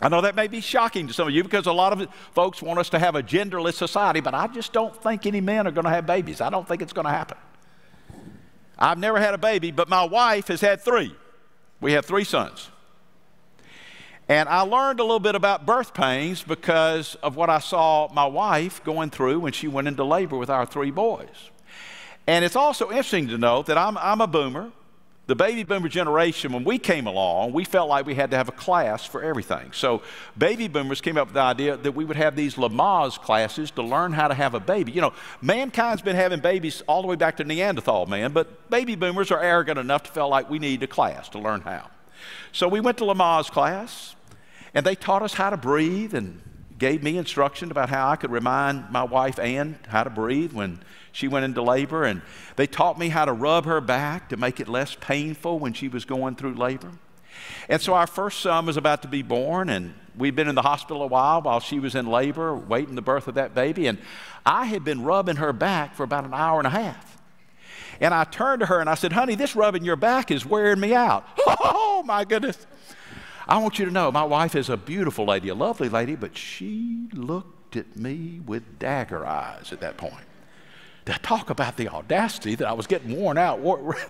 I 0.00 0.08
know 0.08 0.20
that 0.20 0.36
may 0.36 0.46
be 0.46 0.60
shocking 0.60 1.08
to 1.08 1.12
some 1.12 1.26
of 1.26 1.34
you 1.34 1.42
because 1.42 1.66
a 1.66 1.72
lot 1.72 1.92
of 1.92 2.08
folks 2.32 2.62
want 2.62 2.78
us 2.78 2.88
to 2.90 2.98
have 2.98 3.16
a 3.16 3.22
genderless 3.22 3.74
society, 3.74 4.20
but 4.20 4.32
I 4.32 4.46
just 4.46 4.72
don't 4.72 4.94
think 5.02 5.26
any 5.26 5.40
men 5.40 5.66
are 5.66 5.72
going 5.72 5.86
to 5.86 5.90
have 5.90 6.06
babies. 6.06 6.40
I 6.40 6.50
don't 6.50 6.68
think 6.68 6.82
it's 6.82 6.92
going 6.92 7.06
to 7.06 7.10
happen. 7.10 7.36
I've 8.78 8.98
never 8.98 9.18
had 9.18 9.34
a 9.34 9.38
baby, 9.38 9.72
but 9.72 9.88
my 9.88 10.04
wife 10.04 10.48
has 10.48 10.60
had 10.60 10.80
three. 10.80 11.14
We 11.80 11.92
have 11.92 12.06
three 12.06 12.22
sons. 12.22 12.68
And 14.28 14.48
I 14.48 14.60
learned 14.60 15.00
a 15.00 15.02
little 15.02 15.18
bit 15.18 15.34
about 15.34 15.66
birth 15.66 15.94
pains 15.94 16.42
because 16.42 17.16
of 17.16 17.34
what 17.34 17.50
I 17.50 17.58
saw 17.58 18.12
my 18.12 18.26
wife 18.26 18.84
going 18.84 19.10
through 19.10 19.40
when 19.40 19.52
she 19.52 19.66
went 19.66 19.88
into 19.88 20.04
labor 20.04 20.36
with 20.36 20.50
our 20.50 20.66
three 20.66 20.90
boys. 20.90 21.50
And 22.26 22.44
it's 22.44 22.56
also 22.56 22.90
interesting 22.90 23.28
to 23.28 23.38
note 23.38 23.66
that 23.66 23.78
I'm, 23.78 23.96
I'm 23.98 24.20
a 24.20 24.26
boomer 24.26 24.70
the 25.28 25.36
baby 25.36 25.62
boomer 25.62 25.90
generation, 25.90 26.54
when 26.54 26.64
we 26.64 26.78
came 26.78 27.06
along, 27.06 27.52
we 27.52 27.62
felt 27.62 27.86
like 27.90 28.06
we 28.06 28.14
had 28.14 28.30
to 28.30 28.36
have 28.38 28.48
a 28.48 28.52
class 28.52 29.04
for 29.04 29.22
everything. 29.22 29.72
So, 29.72 30.00
baby 30.38 30.68
boomers 30.68 31.02
came 31.02 31.18
up 31.18 31.26
with 31.26 31.34
the 31.34 31.40
idea 31.40 31.76
that 31.76 31.92
we 31.92 32.06
would 32.06 32.16
have 32.16 32.34
these 32.34 32.54
Lamaze 32.54 33.20
classes 33.20 33.70
to 33.72 33.82
learn 33.82 34.14
how 34.14 34.28
to 34.28 34.34
have 34.34 34.54
a 34.54 34.60
baby. 34.60 34.90
You 34.90 35.02
know, 35.02 35.12
mankind's 35.42 36.00
been 36.00 36.16
having 36.16 36.40
babies 36.40 36.82
all 36.88 37.02
the 37.02 37.08
way 37.08 37.16
back 37.16 37.36
to 37.36 37.44
Neanderthal 37.44 38.06
man, 38.06 38.32
but 38.32 38.70
baby 38.70 38.96
boomers 38.96 39.30
are 39.30 39.38
arrogant 39.38 39.78
enough 39.78 40.04
to 40.04 40.10
feel 40.10 40.30
like 40.30 40.48
we 40.48 40.58
need 40.58 40.82
a 40.82 40.86
class 40.86 41.28
to 41.30 41.38
learn 41.38 41.60
how. 41.60 41.90
So, 42.50 42.66
we 42.66 42.80
went 42.80 42.96
to 42.98 43.04
Lamaze 43.04 43.50
class, 43.50 44.16
and 44.72 44.86
they 44.86 44.94
taught 44.94 45.20
us 45.20 45.34
how 45.34 45.50
to 45.50 45.58
breathe 45.58 46.14
and 46.14 46.40
gave 46.78 47.02
me 47.02 47.18
instruction 47.18 47.70
about 47.70 47.88
how 47.88 48.08
I 48.08 48.16
could 48.16 48.30
remind 48.30 48.90
my 48.90 49.02
wife 49.02 49.38
Ann 49.38 49.78
how 49.88 50.04
to 50.04 50.10
breathe 50.10 50.52
when 50.52 50.80
she 51.12 51.26
went 51.26 51.44
into 51.44 51.62
labor. 51.62 52.04
And 52.04 52.22
they 52.56 52.66
taught 52.66 52.98
me 52.98 53.08
how 53.08 53.24
to 53.24 53.32
rub 53.32 53.64
her 53.64 53.80
back 53.80 54.28
to 54.28 54.36
make 54.36 54.60
it 54.60 54.68
less 54.68 54.94
painful 54.94 55.58
when 55.58 55.72
she 55.72 55.88
was 55.88 56.04
going 56.04 56.36
through 56.36 56.54
labor. 56.54 56.92
And 57.68 57.82
so 57.82 57.94
our 57.94 58.06
first 58.06 58.40
son 58.40 58.66
was 58.66 58.76
about 58.76 59.02
to 59.02 59.08
be 59.08 59.22
born, 59.22 59.68
and 59.68 59.94
we'd 60.16 60.34
been 60.34 60.48
in 60.48 60.54
the 60.54 60.62
hospital 60.62 61.02
a 61.02 61.06
while 61.06 61.42
while 61.42 61.60
she 61.60 61.78
was 61.78 61.94
in 61.94 62.06
labor, 62.06 62.54
waiting 62.54 62.94
the 62.94 63.02
birth 63.02 63.28
of 63.28 63.34
that 63.34 63.54
baby. 63.54 63.86
And 63.86 63.98
I 64.46 64.66
had 64.66 64.84
been 64.84 65.02
rubbing 65.02 65.36
her 65.36 65.52
back 65.52 65.94
for 65.94 66.02
about 66.02 66.24
an 66.24 66.34
hour 66.34 66.58
and 66.58 66.66
a 66.66 66.70
half. 66.70 67.18
And 68.00 68.14
I 68.14 68.24
turned 68.24 68.60
to 68.60 68.66
her 68.66 68.80
and 68.80 68.88
I 68.88 68.94
said, 68.94 69.12
Honey, 69.12 69.34
this 69.34 69.56
rubbing 69.56 69.84
your 69.84 69.96
back 69.96 70.30
is 70.30 70.46
wearing 70.46 70.80
me 70.80 70.94
out. 70.94 71.26
Oh, 71.90 72.02
my 72.04 72.24
goodness. 72.24 72.64
I 73.48 73.56
want 73.58 73.78
you 73.78 73.86
to 73.86 73.90
know 73.90 74.12
my 74.12 74.24
wife 74.24 74.54
is 74.54 74.68
a 74.68 74.76
beautiful 74.76 75.24
lady, 75.24 75.48
a 75.48 75.54
lovely 75.54 75.88
lady, 75.88 76.16
but 76.16 76.36
she 76.36 77.08
looked 77.14 77.76
at 77.76 77.96
me 77.96 78.40
with 78.44 78.78
dagger 78.78 79.26
eyes 79.26 79.72
at 79.72 79.80
that 79.80 79.96
point. 79.96 80.24
To 81.06 81.14
talk 81.20 81.48
about 81.48 81.78
the 81.78 81.88
audacity 81.88 82.54
that 82.56 82.68
I 82.68 82.74
was 82.74 82.86
getting 82.86 83.16
worn 83.16 83.38
out, 83.38 83.60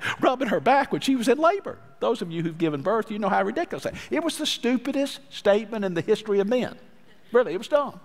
rubbing 0.20 0.48
her 0.48 0.58
back 0.58 0.90
when 0.90 1.00
she 1.00 1.14
was 1.14 1.28
in 1.28 1.38
labor. 1.38 1.78
Those 2.00 2.20
of 2.20 2.32
you 2.32 2.42
who've 2.42 2.58
given 2.58 2.82
birth, 2.82 3.12
you 3.12 3.20
know 3.20 3.28
how 3.28 3.44
ridiculous 3.44 3.84
that. 3.84 3.94
It 4.10 4.24
was 4.24 4.38
the 4.38 4.46
stupidest 4.46 5.20
statement 5.30 5.84
in 5.84 5.94
the 5.94 6.00
history 6.00 6.40
of 6.40 6.48
men. 6.48 6.76
Really, 7.30 7.54
it 7.54 7.58
was 7.58 7.68
dumb. 7.68 8.00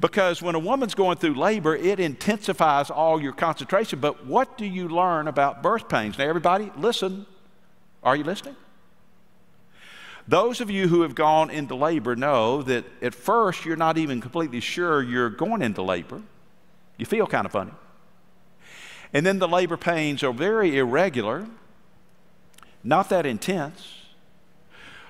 Because 0.00 0.40
when 0.40 0.54
a 0.54 0.58
woman's 0.58 0.94
going 0.94 1.18
through 1.18 1.34
labor, 1.34 1.76
it 1.76 2.00
intensifies 2.00 2.90
all 2.90 3.20
your 3.20 3.32
concentration. 3.32 4.00
But 4.00 4.24
what 4.24 4.56
do 4.56 4.64
you 4.64 4.88
learn 4.88 5.28
about 5.28 5.62
birth 5.62 5.88
pains? 5.88 6.16
Now, 6.16 6.26
everybody, 6.26 6.72
listen. 6.76 7.26
Are 8.02 8.16
you 8.16 8.24
listening? 8.24 8.56
Those 10.26 10.60
of 10.60 10.70
you 10.70 10.88
who 10.88 11.02
have 11.02 11.14
gone 11.14 11.50
into 11.50 11.74
labor 11.74 12.16
know 12.16 12.62
that 12.62 12.84
at 13.02 13.14
first 13.14 13.64
you're 13.64 13.76
not 13.76 13.98
even 13.98 14.20
completely 14.20 14.60
sure 14.60 15.02
you're 15.02 15.30
going 15.30 15.60
into 15.60 15.82
labor. 15.82 16.22
You 16.96 17.04
feel 17.04 17.26
kind 17.26 17.44
of 17.44 17.52
funny. 17.52 17.72
And 19.12 19.24
then 19.24 19.38
the 19.38 19.48
labor 19.48 19.76
pains 19.76 20.22
are 20.22 20.32
very 20.32 20.78
irregular, 20.78 21.46
not 22.82 23.10
that 23.10 23.26
intense. 23.26 24.00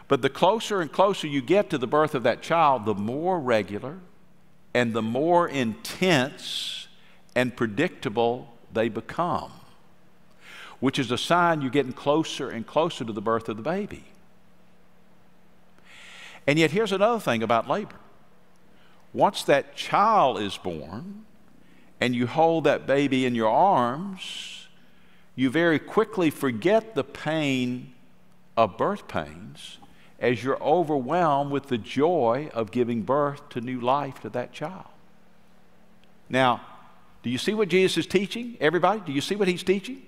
But 0.08 0.20
the 0.20 0.28
closer 0.28 0.80
and 0.80 0.92
closer 0.92 1.26
you 1.26 1.40
get 1.40 1.70
to 1.70 1.78
the 1.78 1.86
birth 1.86 2.14
of 2.14 2.24
that 2.24 2.42
child, 2.42 2.84
the 2.84 2.94
more 2.94 3.40
regular 3.40 3.98
and 4.74 4.92
the 4.92 5.02
more 5.02 5.48
intense 5.48 6.88
and 7.34 7.56
predictable 7.56 8.52
they 8.72 8.88
become, 8.88 9.52
which 10.80 10.98
is 10.98 11.10
a 11.10 11.18
sign 11.18 11.62
you're 11.62 11.70
getting 11.70 11.92
closer 11.92 12.50
and 12.50 12.66
closer 12.66 13.04
to 13.04 13.12
the 13.12 13.22
birth 13.22 13.48
of 13.48 13.56
the 13.56 13.62
baby. 13.62 14.04
And 16.46 16.58
yet, 16.58 16.70
here's 16.70 16.92
another 16.92 17.20
thing 17.20 17.42
about 17.42 17.68
labor. 17.68 17.96
Once 19.12 19.44
that 19.44 19.76
child 19.76 20.40
is 20.40 20.56
born 20.56 21.24
and 22.00 22.14
you 22.14 22.26
hold 22.26 22.64
that 22.64 22.86
baby 22.86 23.24
in 23.24 23.34
your 23.34 23.50
arms, 23.50 24.68
you 25.36 25.50
very 25.50 25.78
quickly 25.78 26.30
forget 26.30 26.94
the 26.94 27.04
pain 27.04 27.92
of 28.56 28.76
birth 28.76 29.08
pains 29.08 29.78
as 30.18 30.42
you're 30.42 30.62
overwhelmed 30.62 31.50
with 31.50 31.68
the 31.68 31.78
joy 31.78 32.50
of 32.54 32.70
giving 32.70 33.02
birth 33.02 33.48
to 33.50 33.60
new 33.60 33.80
life 33.80 34.20
to 34.20 34.28
that 34.30 34.52
child. 34.52 34.86
Now, 36.28 36.60
do 37.22 37.30
you 37.30 37.38
see 37.38 37.54
what 37.54 37.68
Jesus 37.68 37.98
is 37.98 38.06
teaching? 38.06 38.56
Everybody, 38.60 39.00
do 39.00 39.12
you 39.12 39.20
see 39.20 39.34
what 39.36 39.48
he's 39.48 39.62
teaching? 39.62 40.02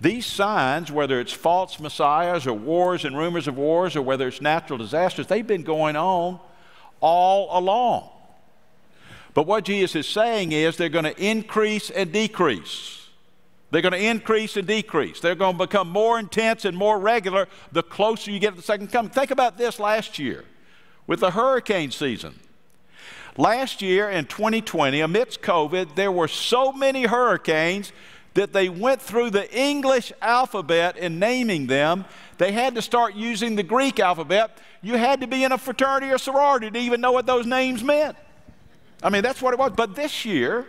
These 0.00 0.24
signs, 0.24 0.90
whether 0.90 1.20
it's 1.20 1.32
false 1.32 1.78
messiahs 1.78 2.46
or 2.46 2.54
wars 2.54 3.04
and 3.04 3.16
rumors 3.16 3.46
of 3.46 3.58
wars 3.58 3.96
or 3.96 4.02
whether 4.02 4.26
it's 4.28 4.40
natural 4.40 4.78
disasters, 4.78 5.26
they've 5.26 5.46
been 5.46 5.62
going 5.62 5.94
on 5.94 6.40
all 7.00 7.58
along. 7.58 8.08
But 9.34 9.46
what 9.46 9.64
Jesus 9.64 9.94
is 9.94 10.08
saying 10.08 10.52
is 10.52 10.76
they're 10.76 10.88
going 10.88 11.04
to 11.04 11.22
increase 11.22 11.90
and 11.90 12.10
decrease. 12.12 13.08
They're 13.70 13.82
going 13.82 13.92
to 13.92 14.04
increase 14.04 14.56
and 14.56 14.66
decrease. 14.66 15.20
They're 15.20 15.34
going 15.34 15.56
to 15.56 15.66
become 15.66 15.88
more 15.88 16.18
intense 16.18 16.64
and 16.64 16.76
more 16.76 16.98
regular 16.98 17.46
the 17.70 17.82
closer 17.82 18.30
you 18.30 18.40
get 18.40 18.50
to 18.50 18.56
the 18.56 18.62
second 18.62 18.90
coming. 18.90 19.10
Think 19.10 19.30
about 19.30 19.58
this 19.58 19.78
last 19.78 20.18
year 20.18 20.44
with 21.06 21.20
the 21.20 21.30
hurricane 21.30 21.90
season. 21.90 22.40
Last 23.36 23.80
year 23.80 24.10
in 24.10 24.24
2020, 24.24 25.00
amidst 25.00 25.40
COVID, 25.40 25.94
there 25.94 26.10
were 26.10 26.26
so 26.26 26.72
many 26.72 27.04
hurricanes 27.04 27.92
that 28.34 28.52
they 28.52 28.68
went 28.68 29.02
through 29.02 29.30
the 29.30 29.52
English 29.56 30.12
alphabet 30.22 30.96
in 30.96 31.18
naming 31.18 31.66
them. 31.66 32.04
They 32.38 32.52
had 32.52 32.74
to 32.76 32.82
start 32.82 33.14
using 33.14 33.56
the 33.56 33.62
Greek 33.62 33.98
alphabet. 33.98 34.58
You 34.82 34.94
had 34.94 35.20
to 35.20 35.26
be 35.26 35.44
in 35.44 35.52
a 35.52 35.58
fraternity 35.58 36.12
or 36.12 36.18
sorority 36.18 36.70
to 36.70 36.78
even 36.78 37.00
know 37.00 37.12
what 37.12 37.26
those 37.26 37.46
names 37.46 37.82
meant. 37.82 38.16
I 39.02 39.10
mean, 39.10 39.22
that's 39.22 39.42
what 39.42 39.52
it 39.52 39.58
was. 39.58 39.72
But 39.74 39.96
this 39.96 40.24
year, 40.24 40.66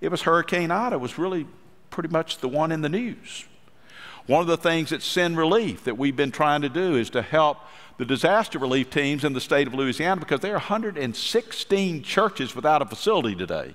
it 0.00 0.10
was 0.10 0.22
Hurricane 0.22 0.70
Ida 0.70 0.98
was 0.98 1.18
really 1.18 1.46
pretty 1.90 2.08
much 2.08 2.38
the 2.38 2.48
one 2.48 2.72
in 2.72 2.80
the 2.80 2.88
news. 2.88 3.44
One 4.26 4.40
of 4.40 4.46
the 4.46 4.56
things 4.56 4.92
at 4.92 5.02
Send 5.02 5.36
Relief 5.36 5.84
that 5.84 5.98
we've 5.98 6.16
been 6.16 6.30
trying 6.30 6.62
to 6.62 6.68
do 6.68 6.96
is 6.96 7.10
to 7.10 7.22
help 7.22 7.58
the 7.98 8.04
disaster 8.04 8.58
relief 8.58 8.88
teams 8.88 9.24
in 9.24 9.32
the 9.32 9.40
state 9.40 9.66
of 9.66 9.74
Louisiana 9.74 10.20
because 10.20 10.40
there 10.40 10.52
are 10.52 10.54
116 10.54 12.02
churches 12.02 12.54
without 12.54 12.82
a 12.82 12.86
facility 12.86 13.34
today 13.34 13.74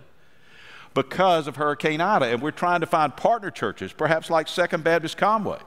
because 0.98 1.48
of 1.48 1.58
Hurricane 1.58 2.02
Ida. 2.02 2.26
And 2.26 2.42
we're 2.42 2.50
trying 2.50 2.80
to 2.80 2.88
find 2.88 3.16
partner 3.16 3.52
churches, 3.52 3.94
perhaps 3.94 4.32
like 4.32 4.48
Second 4.48 4.84
Baptist 4.84 5.16
Conway, 5.16 5.60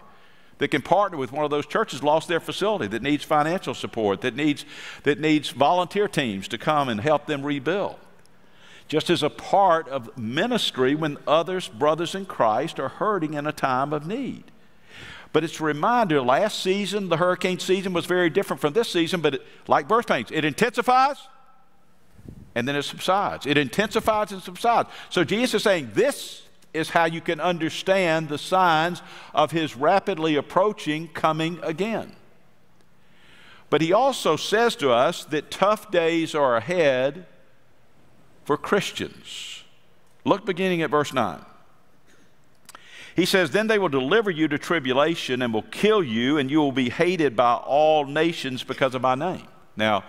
that 0.59 0.69
can 0.69 0.83
partner 0.83 1.17
with 1.17 1.31
one 1.31 1.45
of 1.45 1.53
those 1.53 1.67
churches 1.67 2.03
lost 2.03 2.27
their 2.27 2.41
facility, 2.41 2.89
that 2.89 3.01
needs 3.01 3.23
financial 3.23 3.73
support, 3.73 4.23
that 4.23 4.35
needs, 4.35 4.65
that 5.05 5.21
needs 5.21 5.51
volunteer 5.51 6.09
teams 6.09 6.49
to 6.49 6.59
come 6.59 6.89
and 6.89 7.01
help 7.01 7.27
them 7.27 7.45
rebuild 7.45 7.97
just 8.89 9.09
as 9.09 9.23
a 9.23 9.31
part 9.31 9.89
of 9.89 10.19
ministry 10.19 10.97
when 10.97 11.17
others, 11.25 11.69
brothers 11.69 12.17
in 12.17 12.27
Christ, 12.27 12.81
are 12.81 12.89
hurting 12.89 13.35
in 13.35 13.47
a 13.47 13.53
time 13.53 13.93
of 13.93 14.05
need. 14.05 14.43
But 15.33 15.45
it's 15.45 15.61
a 15.61 15.63
reminder 15.63 16.21
last 16.21 16.61
season, 16.61 17.09
the 17.09 17.19
hurricane 17.19 17.61
season 17.61 17.93
was 17.93 18.05
very 18.05 18.31
different 18.31 18.61
from 18.61 18.73
this 18.73 18.91
season, 18.91 19.21
but 19.21 19.37
it, 19.37 19.47
like 19.69 19.87
birth 19.87 20.09
pains, 20.09 20.33
it 20.33 20.45
intensifies 20.45 21.19
and 22.55 22.67
then 22.67 22.77
it 22.77 22.83
subsides. 22.83 23.47
It 23.47 23.57
intensifies 23.57 24.33
and 24.33 24.43
subsides. 24.43 24.89
So 25.09 25.25
Jesus 25.25 25.55
is 25.55 25.63
saying 25.63 25.91
this 25.95 26.43
is 26.73 26.91
how 26.91 27.05
you 27.05 27.21
can 27.21 27.41
understand 27.41 28.29
the 28.29 28.39
signs 28.39 29.03
of 29.35 29.51
his 29.51 29.77
rapidly 29.77 30.37
approaching 30.37 31.09
coming 31.09 31.59
again. 31.63 32.15
But 33.71 33.83
he 33.83 33.93
also 33.93 34.37
says 34.37 34.75
to 34.77 34.91
us 34.91 35.25
that 35.27 35.51
tough 35.51 35.91
days 35.91 36.35
are 36.35 36.57
ahead 36.57 37.27
for 38.45 38.57
Christians. 38.57 39.63
Look 40.25 40.45
beginning 40.45 40.83
at 40.83 40.91
verse 40.91 41.13
9. 41.13 41.45
He 43.15 43.27
says, 43.27 43.51
Then 43.51 43.69
they 43.69 43.79
will 43.79 43.89
deliver 43.89 44.31
you 44.31 44.49
to 44.49 44.59
tribulation 44.59 45.43
and 45.43 45.53
will 45.53 45.63
kill 45.63 46.03
you, 46.03 46.39
and 46.39 46.51
you 46.51 46.59
will 46.59 46.73
be 46.73 46.91
hated 46.91 47.37
by 47.37 47.55
all 47.55 48.07
nations 48.07 48.65
because 48.65 48.95
of 48.95 49.03
my 49.03 49.15
name. 49.15 49.47
Now, 49.77 50.05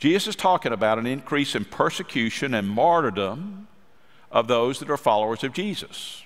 Jesus 0.00 0.28
is 0.28 0.36
talking 0.36 0.72
about 0.72 0.98
an 0.98 1.06
increase 1.06 1.54
in 1.54 1.66
persecution 1.66 2.54
and 2.54 2.66
martyrdom 2.66 3.68
of 4.32 4.48
those 4.48 4.78
that 4.78 4.88
are 4.88 4.96
followers 4.96 5.44
of 5.44 5.52
Jesus. 5.52 6.24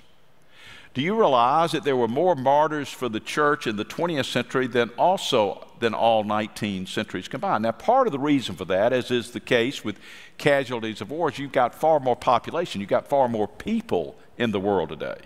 Do 0.95 1.03
you 1.03 1.19
realize 1.19 1.73
that 1.73 1.83
there 1.83 1.97
were 1.97 2.07
more 2.07 2.37
martyrs 2.37 2.89
for 2.89 3.09
the 3.09 3.19
church 3.19 3.67
in 3.67 3.75
the 3.75 3.85
20th 3.85 4.27
century 4.27 4.69
than 4.69 4.91
also 4.91 5.67
than 5.81 5.93
all 5.93 6.23
19 6.23 6.87
centuries 6.87 7.27
combined? 7.27 7.65
Now, 7.65 7.73
part 7.73 8.07
of 8.07 8.13
the 8.13 8.19
reason 8.21 8.55
for 8.55 8.65
that, 8.67 8.93
as 8.93 9.11
is 9.11 9.33
the 9.33 9.41
case 9.41 9.85
with 9.85 9.99
casualties 10.39 11.01
of 11.01 11.11
wars, 11.11 11.41
you've 11.41 11.51
got 11.51 11.75
far 11.75 11.99
more 11.99 12.15
population, 12.15 12.81
you've 12.81 12.91
got 12.91 13.09
far 13.09 13.29
more 13.29 13.49
people 13.49 14.15
in 14.39 14.53
the 14.53 14.61
world 14.61 14.91
today. 14.91 15.19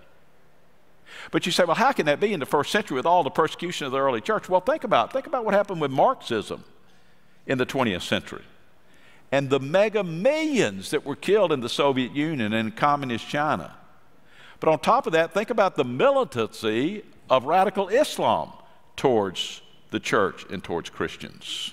But 1.30 1.44
you 1.44 1.52
say, 1.52 1.64
well, 1.64 1.76
how 1.76 1.92
can 1.92 2.06
that 2.06 2.18
be 2.18 2.32
in 2.32 2.40
the 2.40 2.46
first 2.46 2.72
century 2.72 2.94
with 2.94 3.04
all 3.04 3.22
the 3.22 3.28
persecution 3.28 3.84
of 3.84 3.92
the 3.92 3.98
early 3.98 4.22
church? 4.22 4.48
Well, 4.48 4.62
think 4.62 4.84
about 4.84 5.12
think 5.12 5.26
about 5.26 5.44
what 5.44 5.52
happened 5.52 5.82
with 5.82 5.90
Marxism 5.90 6.64
in 7.48 7.58
the 7.58 7.66
20th 7.66 8.02
century. 8.02 8.44
And 9.32 9.50
the 9.50 9.58
mega 9.58 10.04
millions 10.04 10.90
that 10.90 11.04
were 11.04 11.16
killed 11.16 11.50
in 11.50 11.60
the 11.60 11.68
Soviet 11.68 12.14
Union 12.14 12.52
and 12.52 12.76
communist 12.76 13.26
China. 13.26 13.74
But 14.60 14.70
on 14.70 14.78
top 14.78 15.06
of 15.06 15.12
that, 15.14 15.34
think 15.34 15.50
about 15.50 15.76
the 15.76 15.84
militancy 15.84 17.02
of 17.28 17.44
radical 17.44 17.88
Islam 17.88 18.52
towards 18.96 19.62
the 19.90 20.00
church 20.00 20.44
and 20.50 20.62
towards 20.62 20.90
Christians. 20.90 21.72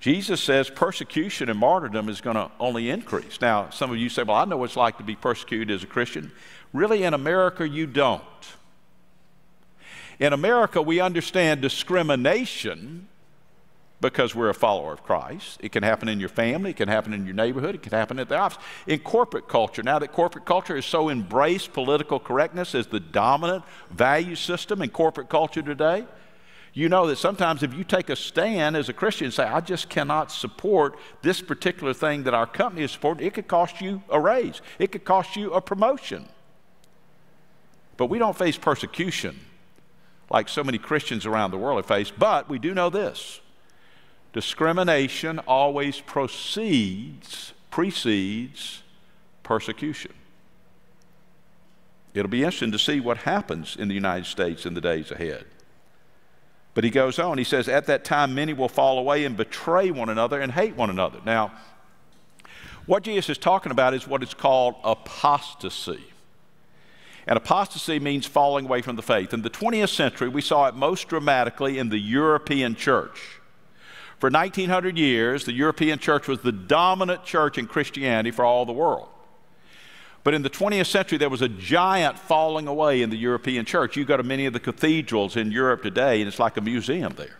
Jesus 0.00 0.40
says 0.40 0.70
persecution 0.70 1.50
and 1.50 1.58
martyrdom 1.58 2.08
is 2.08 2.20
going 2.20 2.36
to 2.36 2.50
only 2.58 2.88
increase. 2.88 3.40
Now, 3.40 3.68
some 3.70 3.90
of 3.90 3.98
you 3.98 4.08
say, 4.08 4.22
Well, 4.22 4.36
I 4.36 4.46
know 4.46 4.56
what 4.56 4.66
it's 4.66 4.76
like 4.76 4.96
to 4.96 5.04
be 5.04 5.14
persecuted 5.14 5.70
as 5.70 5.82
a 5.82 5.86
Christian. 5.86 6.32
Really, 6.72 7.02
in 7.02 7.12
America, 7.12 7.68
you 7.68 7.86
don't. 7.86 8.22
In 10.18 10.32
America, 10.32 10.80
we 10.80 11.00
understand 11.00 11.60
discrimination 11.60 13.08
because 14.00 14.34
we're 14.34 14.48
a 14.48 14.54
follower 14.54 14.92
of 14.92 15.02
Christ. 15.02 15.58
It 15.62 15.72
can 15.72 15.82
happen 15.82 16.08
in 16.08 16.20
your 16.20 16.28
family, 16.28 16.70
it 16.70 16.76
can 16.76 16.88
happen 16.88 17.12
in 17.12 17.26
your 17.26 17.34
neighborhood, 17.34 17.74
it 17.74 17.82
can 17.82 17.92
happen 17.92 18.18
at 18.18 18.28
the 18.28 18.36
office. 18.36 18.62
In 18.86 19.00
corporate 19.00 19.48
culture, 19.48 19.82
now 19.82 19.98
that 19.98 20.12
corporate 20.12 20.46
culture 20.46 20.74
has 20.74 20.86
so 20.86 21.10
embraced 21.10 21.72
political 21.72 22.18
correctness 22.18 22.74
as 22.74 22.86
the 22.86 23.00
dominant 23.00 23.64
value 23.90 24.36
system 24.36 24.80
in 24.82 24.90
corporate 24.90 25.28
culture 25.28 25.62
today, 25.62 26.06
You 26.72 26.88
know 26.88 27.06
that 27.08 27.16
sometimes 27.16 27.62
if 27.62 27.74
you 27.74 27.82
take 27.82 28.10
a 28.10 28.16
stand 28.16 28.76
as 28.76 28.88
a 28.88 28.92
Christian 28.92 29.26
and 29.26 29.34
say, 29.34 29.44
I 29.44 29.60
just 29.60 29.88
cannot 29.88 30.30
support 30.30 30.96
this 31.22 31.40
particular 31.40 31.92
thing 31.92 32.24
that 32.24 32.34
our 32.34 32.46
company 32.46 32.84
is 32.84 32.92
supporting, 32.92 33.26
it 33.26 33.34
could 33.34 33.48
cost 33.48 33.80
you 33.80 34.02
a 34.08 34.20
raise, 34.20 34.62
it 34.78 34.92
could 34.92 35.04
cost 35.04 35.36
you 35.36 35.52
a 35.52 35.60
promotion. 35.60 36.28
But 37.96 38.06
we 38.06 38.18
don't 38.18 38.36
face 38.36 38.56
persecution 38.56 39.40
like 40.30 40.48
so 40.48 40.62
many 40.62 40.78
Christians 40.78 41.26
around 41.26 41.50
the 41.50 41.58
world 41.58 41.78
have 41.78 41.86
faced. 41.86 42.18
But 42.18 42.48
we 42.48 42.58
do 42.58 42.72
know 42.72 42.88
this 42.88 43.40
discrimination 44.32 45.38
always 45.40 46.00
proceeds, 46.00 47.52
precedes 47.70 48.82
persecution. 49.42 50.12
It'll 52.14 52.30
be 52.30 52.42
interesting 52.42 52.72
to 52.72 52.78
see 52.78 53.00
what 53.00 53.18
happens 53.18 53.76
in 53.76 53.88
the 53.88 53.94
United 53.94 54.26
States 54.26 54.66
in 54.66 54.74
the 54.74 54.80
days 54.80 55.10
ahead. 55.10 55.44
But 56.74 56.84
he 56.84 56.90
goes 56.90 57.18
on, 57.18 57.38
he 57.38 57.44
says, 57.44 57.68
At 57.68 57.86
that 57.86 58.04
time, 58.04 58.34
many 58.34 58.52
will 58.52 58.68
fall 58.68 58.98
away 58.98 59.24
and 59.24 59.36
betray 59.36 59.90
one 59.90 60.08
another 60.08 60.40
and 60.40 60.52
hate 60.52 60.76
one 60.76 60.90
another. 60.90 61.18
Now, 61.24 61.52
what 62.86 63.02
Jesus 63.02 63.30
is 63.30 63.38
talking 63.38 63.72
about 63.72 63.94
is 63.94 64.06
what 64.06 64.22
is 64.22 64.34
called 64.34 64.76
apostasy. 64.82 66.04
And 67.26 67.36
apostasy 67.36 68.00
means 68.00 68.26
falling 68.26 68.64
away 68.64 68.82
from 68.82 68.96
the 68.96 69.02
faith. 69.02 69.34
In 69.34 69.42
the 69.42 69.50
20th 69.50 69.94
century, 69.94 70.28
we 70.28 70.40
saw 70.40 70.66
it 70.66 70.74
most 70.74 71.08
dramatically 71.08 71.78
in 71.78 71.88
the 71.88 71.98
European 71.98 72.74
church. 72.74 73.39
For 74.20 74.28
1900 74.28 74.98
years, 74.98 75.46
the 75.46 75.52
European 75.52 75.98
church 75.98 76.28
was 76.28 76.40
the 76.40 76.52
dominant 76.52 77.24
church 77.24 77.56
in 77.56 77.66
Christianity 77.66 78.30
for 78.30 78.44
all 78.44 78.66
the 78.66 78.72
world. 78.72 79.08
But 80.22 80.34
in 80.34 80.42
the 80.42 80.50
20th 80.50 80.88
century, 80.88 81.16
there 81.16 81.30
was 81.30 81.40
a 81.40 81.48
giant 81.48 82.18
falling 82.18 82.66
away 82.66 83.00
in 83.00 83.08
the 83.08 83.16
European 83.16 83.64
church. 83.64 83.96
You 83.96 84.04
go 84.04 84.18
to 84.18 84.22
many 84.22 84.44
of 84.44 84.52
the 84.52 84.60
cathedrals 84.60 85.36
in 85.36 85.50
Europe 85.50 85.82
today, 85.82 86.20
and 86.20 86.28
it's 86.28 86.38
like 86.38 86.58
a 86.58 86.60
museum 86.60 87.14
there. 87.16 87.38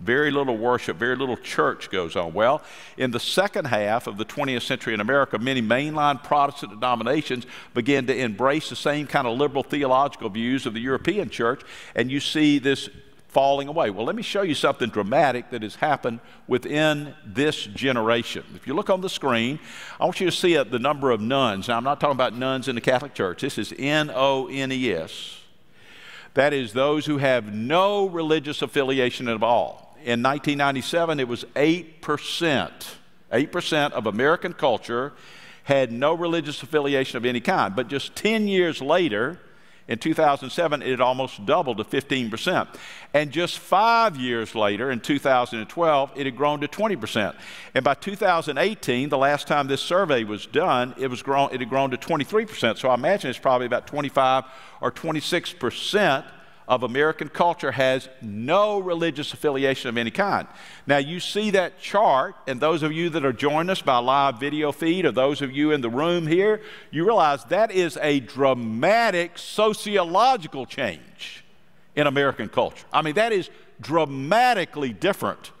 Very 0.00 0.30
little 0.30 0.56
worship, 0.56 0.96
very 0.96 1.16
little 1.16 1.36
church 1.36 1.90
goes 1.90 2.16
on. 2.16 2.32
Well, 2.32 2.62
in 2.96 3.10
the 3.10 3.20
second 3.20 3.66
half 3.66 4.06
of 4.06 4.16
the 4.16 4.24
20th 4.24 4.62
century 4.62 4.94
in 4.94 5.00
America, 5.00 5.38
many 5.38 5.60
mainline 5.60 6.22
Protestant 6.22 6.72
denominations 6.72 7.46
began 7.74 8.06
to 8.06 8.16
embrace 8.16 8.70
the 8.70 8.76
same 8.76 9.06
kind 9.06 9.26
of 9.26 9.36
liberal 9.36 9.62
theological 9.62 10.30
views 10.30 10.64
of 10.64 10.72
the 10.72 10.80
European 10.80 11.28
church, 11.28 11.60
and 11.94 12.10
you 12.10 12.20
see 12.20 12.58
this 12.58 12.88
falling 13.36 13.68
away. 13.68 13.90
Well, 13.90 14.06
let 14.06 14.16
me 14.16 14.22
show 14.22 14.40
you 14.40 14.54
something 14.54 14.88
dramatic 14.88 15.50
that 15.50 15.60
has 15.62 15.74
happened 15.74 16.20
within 16.48 17.14
this 17.22 17.64
generation. 17.64 18.44
If 18.54 18.66
you 18.66 18.72
look 18.72 18.88
on 18.88 19.02
the 19.02 19.10
screen, 19.10 19.58
I 20.00 20.06
want 20.06 20.20
you 20.20 20.24
to 20.24 20.34
see 20.34 20.56
the 20.56 20.78
number 20.78 21.10
of 21.10 21.20
nuns. 21.20 21.68
Now, 21.68 21.76
I'm 21.76 21.84
not 21.84 22.00
talking 22.00 22.16
about 22.16 22.34
nuns 22.34 22.66
in 22.66 22.76
the 22.76 22.80
Catholic 22.80 23.12
Church. 23.12 23.42
This 23.42 23.58
is 23.58 23.74
N 23.78 24.10
O 24.14 24.46
N 24.46 24.72
E 24.72 24.90
S. 24.90 25.38
That 26.32 26.54
is, 26.54 26.72
those 26.72 27.04
who 27.04 27.18
have 27.18 27.52
no 27.52 28.08
religious 28.08 28.62
affiliation 28.62 29.28
at 29.28 29.42
all 29.42 29.86
in 30.02 30.22
1997, 30.22 31.20
it 31.20 31.28
was 31.28 31.44
8%. 31.56 32.70
8% 33.32 33.92
of 33.92 34.06
American 34.06 34.54
culture 34.54 35.12
had 35.64 35.92
no 35.92 36.14
religious 36.14 36.62
affiliation 36.62 37.18
of 37.18 37.26
any 37.26 37.40
kind. 37.40 37.76
But 37.76 37.88
just 37.88 38.16
10 38.16 38.48
years 38.48 38.80
later, 38.80 39.38
in 39.88 39.98
2007, 39.98 40.82
it 40.82 40.90
had 40.90 41.00
almost 41.00 41.46
doubled 41.46 41.76
to 41.78 41.84
15%. 41.84 42.66
And 43.14 43.30
just 43.30 43.58
five 43.58 44.16
years 44.16 44.54
later, 44.54 44.90
in 44.90 44.98
2012, 44.98 46.12
it 46.16 46.26
had 46.26 46.36
grown 46.36 46.60
to 46.60 46.68
20%. 46.68 47.36
And 47.74 47.84
by 47.84 47.94
2018, 47.94 49.08
the 49.08 49.18
last 49.18 49.46
time 49.46 49.68
this 49.68 49.80
survey 49.80 50.24
was 50.24 50.46
done, 50.46 50.94
it, 50.98 51.08
was 51.08 51.22
grown, 51.22 51.50
it 51.52 51.60
had 51.60 51.68
grown 51.68 51.90
to 51.92 51.96
23%. 51.96 52.78
So 52.78 52.88
I 52.88 52.94
imagine 52.94 53.30
it's 53.30 53.38
probably 53.38 53.66
about 53.66 53.86
25 53.86 54.44
or 54.80 54.90
26% 54.90 56.24
of 56.68 56.82
American 56.82 57.28
culture 57.28 57.70
has 57.70 58.08
no 58.20 58.78
religious 58.78 59.32
affiliation 59.32 59.88
of 59.88 59.96
any 59.96 60.10
kind. 60.10 60.48
Now, 60.86 60.98
you 60.98 61.20
see 61.20 61.50
that 61.50 61.78
chart, 61.80 62.34
and 62.46 62.60
those 62.60 62.82
of 62.82 62.92
you 62.92 63.08
that 63.10 63.24
are 63.24 63.32
joining 63.32 63.70
us 63.70 63.82
by 63.82 63.98
live 63.98 64.40
video 64.40 64.72
feed, 64.72 65.04
or 65.04 65.12
those 65.12 65.42
of 65.42 65.52
you 65.52 65.70
in 65.70 65.80
the 65.80 65.90
room 65.90 66.26
here, 66.26 66.60
you 66.90 67.04
realize 67.04 67.44
that 67.44 67.70
is 67.70 67.96
a 68.02 68.20
dramatic 68.20 69.38
sociological 69.38 70.66
change 70.66 71.44
in 71.94 72.06
American 72.06 72.48
culture. 72.48 72.84
I 72.92 73.02
mean, 73.02 73.14
that 73.14 73.32
is 73.32 73.48
dramatically 73.80 74.92
different 74.92 75.52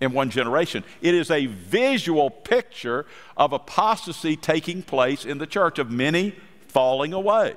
in 0.00 0.12
one 0.12 0.30
generation. 0.30 0.84
It 1.00 1.14
is 1.14 1.30
a 1.30 1.46
visual 1.46 2.30
picture 2.30 3.06
of 3.36 3.52
apostasy 3.52 4.36
taking 4.36 4.82
place 4.82 5.24
in 5.24 5.38
the 5.38 5.46
church, 5.46 5.78
of 5.78 5.90
many 5.90 6.34
falling 6.68 7.12
away. 7.12 7.54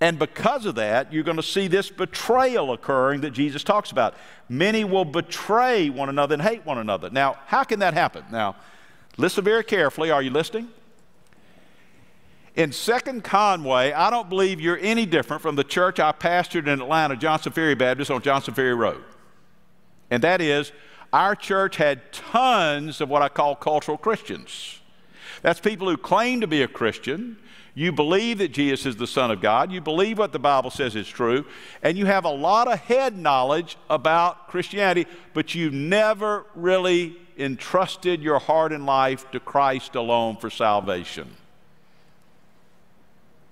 And 0.00 0.18
because 0.18 0.66
of 0.66 0.74
that, 0.74 1.12
you're 1.12 1.22
going 1.22 1.36
to 1.36 1.42
see 1.42 1.68
this 1.68 1.88
betrayal 1.88 2.72
occurring 2.72 3.20
that 3.22 3.30
Jesus 3.30 3.62
talks 3.62 3.90
about. 3.90 4.14
Many 4.48 4.84
will 4.84 5.04
betray 5.04 5.88
one 5.88 6.08
another 6.08 6.34
and 6.34 6.42
hate 6.42 6.66
one 6.66 6.78
another. 6.78 7.10
Now, 7.10 7.38
how 7.46 7.64
can 7.64 7.78
that 7.78 7.94
happen? 7.94 8.24
Now, 8.30 8.56
listen 9.16 9.44
very 9.44 9.64
carefully. 9.64 10.10
Are 10.10 10.20
you 10.20 10.30
listening? 10.30 10.68
In 12.56 12.70
Second 12.70 13.24
Conway, 13.24 13.92
I 13.92 14.10
don't 14.10 14.28
believe 14.28 14.60
you're 14.60 14.78
any 14.78 15.06
different 15.06 15.42
from 15.42 15.56
the 15.56 15.64
church 15.64 15.98
I 15.98 16.12
pastored 16.12 16.68
in 16.68 16.80
Atlanta, 16.80 17.16
Johnson 17.16 17.52
Ferry 17.52 17.74
Baptist 17.74 18.10
on 18.10 18.22
Johnson 18.22 18.54
Ferry 18.54 18.74
Road. 18.74 19.02
And 20.10 20.22
that 20.22 20.40
is, 20.40 20.70
our 21.12 21.34
church 21.34 21.76
had 21.76 22.12
tons 22.12 23.00
of 23.00 23.08
what 23.08 23.22
I 23.22 23.28
call 23.28 23.56
cultural 23.56 23.96
Christians. 23.96 24.80
That's 25.42 25.60
people 25.60 25.88
who 25.88 25.96
claim 25.96 26.40
to 26.40 26.46
be 26.46 26.62
a 26.62 26.68
Christian, 26.68 27.38
you 27.74 27.90
believe 27.90 28.38
that 28.38 28.52
Jesus 28.52 28.86
is 28.86 28.96
the 28.96 29.06
Son 29.06 29.32
of 29.32 29.40
God. 29.40 29.72
You 29.72 29.80
believe 29.80 30.18
what 30.18 30.30
the 30.30 30.38
Bible 30.38 30.70
says 30.70 30.94
is 30.94 31.08
true. 31.08 31.44
And 31.82 31.98
you 31.98 32.06
have 32.06 32.24
a 32.24 32.30
lot 32.30 32.68
of 32.68 32.78
head 32.78 33.18
knowledge 33.18 33.76
about 33.90 34.46
Christianity, 34.48 35.10
but 35.32 35.56
you've 35.56 35.72
never 35.72 36.46
really 36.54 37.16
entrusted 37.36 38.22
your 38.22 38.38
heart 38.38 38.72
and 38.72 38.86
life 38.86 39.28
to 39.32 39.40
Christ 39.40 39.96
alone 39.96 40.36
for 40.36 40.50
salvation. 40.50 41.28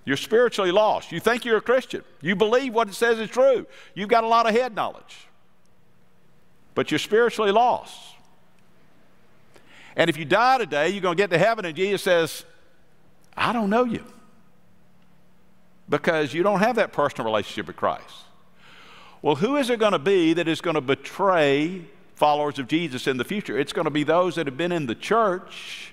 You're 0.05 0.17
spiritually 0.17 0.71
lost. 0.71 1.11
You 1.11 1.19
think 1.19 1.45
you're 1.45 1.59
a 1.59 1.63
Christian. 1.63 2.05
You 2.21 2.37
believe 2.37 2.73
what 2.73 2.89
it 2.89 2.95
says 2.95 3.19
is 3.19 3.29
true. 3.29 3.67
You've 3.95 4.09
got 4.09 4.23
a 4.23 4.29
lot 4.29 4.49
of 4.49 4.55
head 4.55 4.75
knowledge, 4.75 5.27
but 6.77 6.93
you're 6.93 6.99
spiritually 6.99 7.51
lost. 7.51 7.99
And 9.97 10.09
if 10.09 10.17
you 10.17 10.25
die 10.25 10.59
today, 10.59 10.89
you're 10.91 11.03
going 11.03 11.17
to 11.17 11.23
get 11.23 11.31
to 11.31 11.39
heaven, 11.39 11.65
and 11.65 11.77
Jesus 11.77 12.03
says, 12.03 12.45
I 13.37 13.53
don't 13.53 13.71
know 13.71 13.85
you 13.85 14.05
because 15.89 16.33
you 16.33 16.43
don't 16.43 16.61
have 16.61 16.77
that 16.77 16.93
personal 16.93 17.27
relationship 17.27 17.67
with 17.67 17.77
Christ. 17.77 18.25
Well, 19.21 19.37
who 19.37 19.57
is 19.57 19.71
it 19.71 19.79
going 19.79 19.93
to 19.93 19.99
be 19.99 20.33
that 20.35 20.49
is 20.49 20.61
going 20.61 20.75
to 20.75 20.81
betray 20.81 21.85
followers 22.15 22.59
of 22.59 22.67
Jesus 22.67 23.07
in 23.07 23.17
the 23.17 23.25
future? 23.25 23.59
It's 23.59 23.73
going 23.73 23.85
to 23.85 23.91
be 23.91 24.05
those 24.05 24.35
that 24.35 24.47
have 24.47 24.57
been 24.57 24.73
in 24.73 24.87
the 24.87 24.95
church 24.95 25.93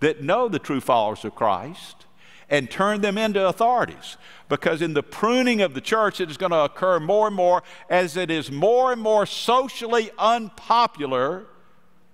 that 0.00 0.22
know 0.22 0.48
the 0.48 0.58
true 0.58 0.80
followers 0.80 1.24
of 1.24 1.34
Christ 1.34 2.06
and 2.50 2.70
turn 2.70 3.00
them 3.00 3.18
into 3.18 3.46
authorities. 3.46 4.16
Because 4.48 4.82
in 4.82 4.94
the 4.94 5.02
pruning 5.02 5.62
of 5.62 5.74
the 5.74 5.80
church, 5.80 6.20
it 6.20 6.30
is 6.30 6.36
going 6.36 6.52
to 6.52 6.64
occur 6.64 7.00
more 7.00 7.26
and 7.26 7.36
more 7.36 7.62
as 7.88 8.16
it 8.16 8.30
is 8.30 8.50
more 8.50 8.92
and 8.92 9.00
more 9.00 9.26
socially 9.26 10.10
unpopular 10.18 11.46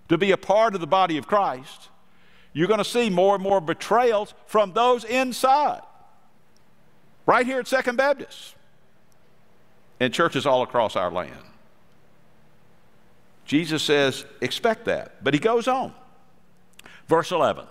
to 0.09 0.19
be 0.19 0.31
a 0.31 0.37
part 0.37 0.75
of 0.75 0.81
the 0.81 0.87
body 0.87 1.17
of 1.17 1.27
Christ 1.27 1.89
you're 2.53 2.69
going 2.69 2.79
to 2.79 2.85
see 2.85 3.11
more 3.11 3.35
and 3.35 3.43
more 3.43 3.61
betrayals 3.61 4.35
from 4.47 4.73
those 4.73 5.05
inside. 5.05 5.83
Right 7.27 7.47
here 7.47 7.61
at 7.61 7.69
Second 7.69 7.97
Baptist 7.97 8.55
and 10.01 10.13
churches 10.13 10.47
all 10.47 10.63
across 10.63 10.97
our 10.97 11.11
land. 11.11 11.45
Jesus 13.45 13.83
says, 13.83 14.25
expect 14.41 14.87
that. 14.87 15.23
But 15.23 15.35
he 15.35 15.41
goes 15.41 15.69
on. 15.69 15.93
Verse 17.09 17.31
11 17.31 17.67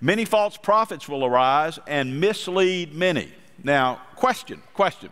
Many 0.00 0.24
false 0.24 0.56
prophets 0.56 1.08
will 1.08 1.24
arise 1.24 1.78
and 1.86 2.20
mislead 2.20 2.94
many. 2.94 3.32
Now, 3.62 4.00
question, 4.16 4.62
question. 4.74 5.10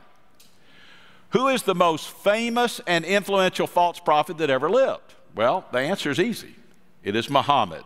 Who 1.31 1.49
is 1.49 1.63
the 1.63 1.75
most 1.75 2.09
famous 2.09 2.81
and 2.87 3.05
influential 3.05 3.67
false 3.67 4.01
prophet 4.01 4.39
that 4.39 4.49
ever 4.49 4.71
lived? 4.71 5.15
Well, 5.35 5.67
the 5.73 5.79
answer 5.79 6.11
is 6.11 6.19
easy 6.19 6.55
it 7.03 7.15
is 7.17 7.31
Muhammad. 7.31 7.85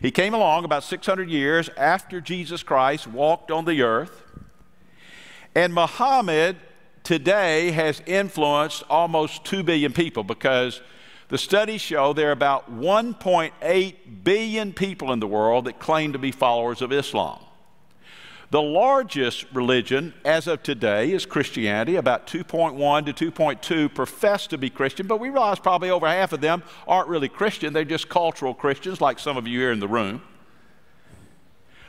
He 0.00 0.10
came 0.10 0.34
along 0.34 0.64
about 0.64 0.84
600 0.84 1.28
years 1.28 1.68
after 1.76 2.20
Jesus 2.20 2.62
Christ 2.62 3.06
walked 3.06 3.50
on 3.50 3.64
the 3.64 3.82
earth. 3.82 4.22
And 5.54 5.74
Muhammad 5.74 6.56
today 7.02 7.72
has 7.72 8.02
influenced 8.06 8.84
almost 8.88 9.44
2 9.44 9.62
billion 9.62 9.92
people 9.92 10.22
because 10.22 10.80
the 11.28 11.38
studies 11.38 11.80
show 11.80 12.12
there 12.12 12.28
are 12.28 12.32
about 12.32 12.70
1.8 12.70 13.94
billion 14.24 14.72
people 14.72 15.12
in 15.12 15.20
the 15.20 15.26
world 15.26 15.64
that 15.64 15.78
claim 15.78 16.12
to 16.12 16.18
be 16.18 16.30
followers 16.30 16.80
of 16.80 16.92
Islam. 16.92 17.40
The 18.50 18.62
largest 18.62 19.44
religion 19.52 20.14
as 20.24 20.46
of 20.46 20.62
today 20.62 21.12
is 21.12 21.26
Christianity. 21.26 21.96
About 21.96 22.26
2.1 22.26 23.14
to 23.14 23.30
2.2 23.30 23.94
profess 23.94 24.46
to 24.46 24.56
be 24.56 24.70
Christian, 24.70 25.06
but 25.06 25.20
we 25.20 25.28
realize 25.28 25.58
probably 25.58 25.90
over 25.90 26.08
half 26.08 26.32
of 26.32 26.40
them 26.40 26.62
aren't 26.86 27.08
really 27.08 27.28
Christian. 27.28 27.74
They're 27.74 27.84
just 27.84 28.08
cultural 28.08 28.54
Christians, 28.54 29.02
like 29.02 29.18
some 29.18 29.36
of 29.36 29.46
you 29.46 29.58
here 29.58 29.72
in 29.72 29.80
the 29.80 29.88
room. 29.88 30.22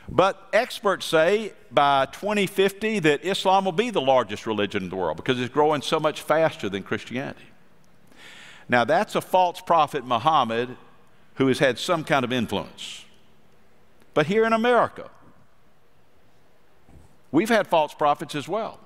But 0.06 0.48
experts 0.52 1.06
say 1.06 1.54
by 1.70 2.06
2050 2.06 2.98
that 3.00 3.24
Islam 3.24 3.64
will 3.64 3.72
be 3.72 3.88
the 3.88 4.00
largest 4.00 4.46
religion 4.46 4.82
in 4.82 4.90
the 4.90 4.96
world 4.96 5.16
because 5.16 5.40
it's 5.40 5.52
growing 5.52 5.80
so 5.80 5.98
much 5.98 6.20
faster 6.20 6.68
than 6.68 6.82
Christianity. 6.82 7.44
Now, 8.68 8.84
that's 8.84 9.14
a 9.14 9.20
false 9.20 9.60
prophet, 9.60 10.04
Muhammad, 10.04 10.76
who 11.36 11.46
has 11.46 11.58
had 11.58 11.78
some 11.78 12.04
kind 12.04 12.24
of 12.24 12.32
influence. 12.32 13.04
But 14.12 14.26
here 14.26 14.44
in 14.44 14.52
America, 14.52 15.10
we've 17.32 17.48
had 17.48 17.66
false 17.66 17.94
prophets 17.94 18.34
as 18.34 18.48
well. 18.48 18.78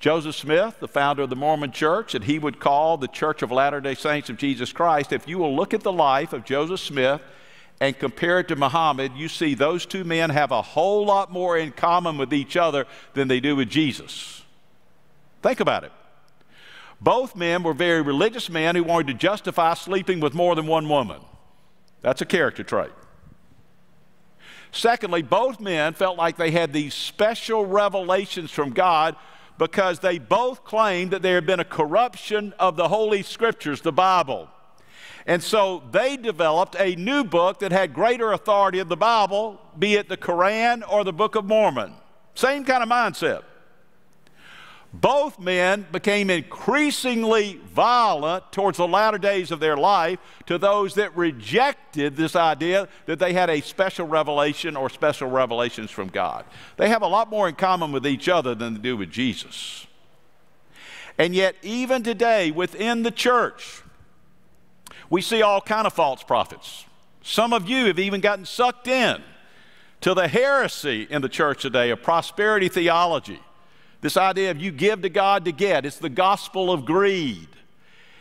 Joseph 0.00 0.34
Smith, 0.34 0.80
the 0.80 0.88
founder 0.88 1.22
of 1.22 1.30
the 1.30 1.36
Mormon 1.36 1.72
Church, 1.72 2.14
and 2.14 2.24
he 2.24 2.38
would 2.38 2.60
call 2.60 2.96
the 2.96 3.08
Church 3.08 3.42
of 3.42 3.50
Latter 3.50 3.80
day 3.80 3.94
Saints 3.94 4.28
of 4.28 4.36
Jesus 4.36 4.72
Christ, 4.72 5.12
if 5.12 5.26
you 5.26 5.38
will 5.38 5.56
look 5.56 5.72
at 5.72 5.82
the 5.82 5.92
life 5.92 6.32
of 6.32 6.44
Joseph 6.44 6.80
Smith 6.80 7.22
and 7.80 7.98
compare 7.98 8.40
it 8.40 8.48
to 8.48 8.56
Muhammad, 8.56 9.12
you 9.16 9.28
see 9.28 9.54
those 9.54 9.86
two 9.86 10.04
men 10.04 10.30
have 10.30 10.50
a 10.50 10.62
whole 10.62 11.06
lot 11.06 11.32
more 11.32 11.56
in 11.56 11.72
common 11.72 12.18
with 12.18 12.34
each 12.34 12.56
other 12.56 12.86
than 13.14 13.28
they 13.28 13.40
do 13.40 13.56
with 13.56 13.68
Jesus. 13.68 14.42
Think 15.42 15.60
about 15.60 15.84
it. 15.84 15.92
Both 17.00 17.36
men 17.36 17.62
were 17.62 17.74
very 17.74 18.02
religious 18.02 18.48
men 18.48 18.76
who 18.76 18.84
wanted 18.84 19.06
to 19.08 19.14
justify 19.14 19.74
sleeping 19.74 20.20
with 20.20 20.34
more 20.34 20.54
than 20.54 20.66
one 20.66 20.88
woman. 20.88 21.20
That's 22.02 22.20
a 22.20 22.26
character 22.26 22.62
trait. 22.62 22.92
Secondly, 24.74 25.22
both 25.22 25.60
men 25.60 25.94
felt 25.94 26.18
like 26.18 26.36
they 26.36 26.50
had 26.50 26.72
these 26.72 26.94
special 26.94 27.64
revelations 27.64 28.50
from 28.50 28.70
God 28.72 29.14
because 29.56 30.00
they 30.00 30.18
both 30.18 30.64
claimed 30.64 31.12
that 31.12 31.22
there 31.22 31.36
had 31.36 31.46
been 31.46 31.60
a 31.60 31.64
corruption 31.64 32.52
of 32.58 32.74
the 32.74 32.88
Holy 32.88 33.22
Scriptures, 33.22 33.80
the 33.82 33.92
Bible. 33.92 34.48
And 35.26 35.40
so 35.40 35.84
they 35.92 36.16
developed 36.16 36.74
a 36.78 36.96
new 36.96 37.22
book 37.22 37.60
that 37.60 37.70
had 37.70 37.94
greater 37.94 38.32
authority 38.32 38.80
of 38.80 38.88
the 38.88 38.96
Bible, 38.96 39.60
be 39.78 39.94
it 39.94 40.08
the 40.08 40.16
Koran 40.16 40.82
or 40.82 41.04
the 41.04 41.12
Book 41.12 41.36
of 41.36 41.44
Mormon. 41.44 41.94
Same 42.34 42.64
kind 42.64 42.82
of 42.82 42.88
mindset. 42.88 43.44
Both 45.00 45.40
men 45.40 45.86
became 45.90 46.30
increasingly 46.30 47.58
violent 47.72 48.52
towards 48.52 48.78
the 48.78 48.86
latter 48.86 49.18
days 49.18 49.50
of 49.50 49.58
their 49.58 49.76
life 49.76 50.20
to 50.46 50.56
those 50.56 50.94
that 50.94 51.16
rejected 51.16 52.14
this 52.14 52.36
idea 52.36 52.86
that 53.06 53.18
they 53.18 53.32
had 53.32 53.50
a 53.50 53.60
special 53.60 54.06
revelation 54.06 54.76
or 54.76 54.88
special 54.88 55.28
revelations 55.28 55.90
from 55.90 56.08
God. 56.08 56.44
They 56.76 56.88
have 56.90 57.02
a 57.02 57.08
lot 57.08 57.28
more 57.28 57.48
in 57.48 57.56
common 57.56 57.90
with 57.90 58.06
each 58.06 58.28
other 58.28 58.54
than 58.54 58.74
they 58.74 58.80
do 58.80 58.96
with 58.96 59.10
Jesus. 59.10 59.88
And 61.18 61.34
yet, 61.34 61.56
even 61.62 62.04
today 62.04 62.52
within 62.52 63.02
the 63.02 63.10
church, 63.10 63.82
we 65.10 65.20
see 65.20 65.42
all 65.42 65.60
kind 65.60 65.88
of 65.88 65.92
false 65.92 66.22
prophets. 66.22 66.84
Some 67.20 67.52
of 67.52 67.68
you 67.68 67.86
have 67.86 67.98
even 67.98 68.20
gotten 68.20 68.44
sucked 68.44 68.86
in 68.86 69.20
to 70.02 70.14
the 70.14 70.28
heresy 70.28 71.08
in 71.10 71.20
the 71.20 71.28
church 71.28 71.62
today 71.62 71.90
of 71.90 72.00
prosperity 72.00 72.68
theology. 72.68 73.40
This 74.04 74.18
idea 74.18 74.50
of 74.50 74.60
you 74.60 74.70
give 74.70 75.00
to 75.00 75.08
God 75.08 75.46
to 75.46 75.50
get. 75.50 75.86
It's 75.86 75.96
the 75.96 76.10
gospel 76.10 76.70
of 76.70 76.84
greed. 76.84 77.48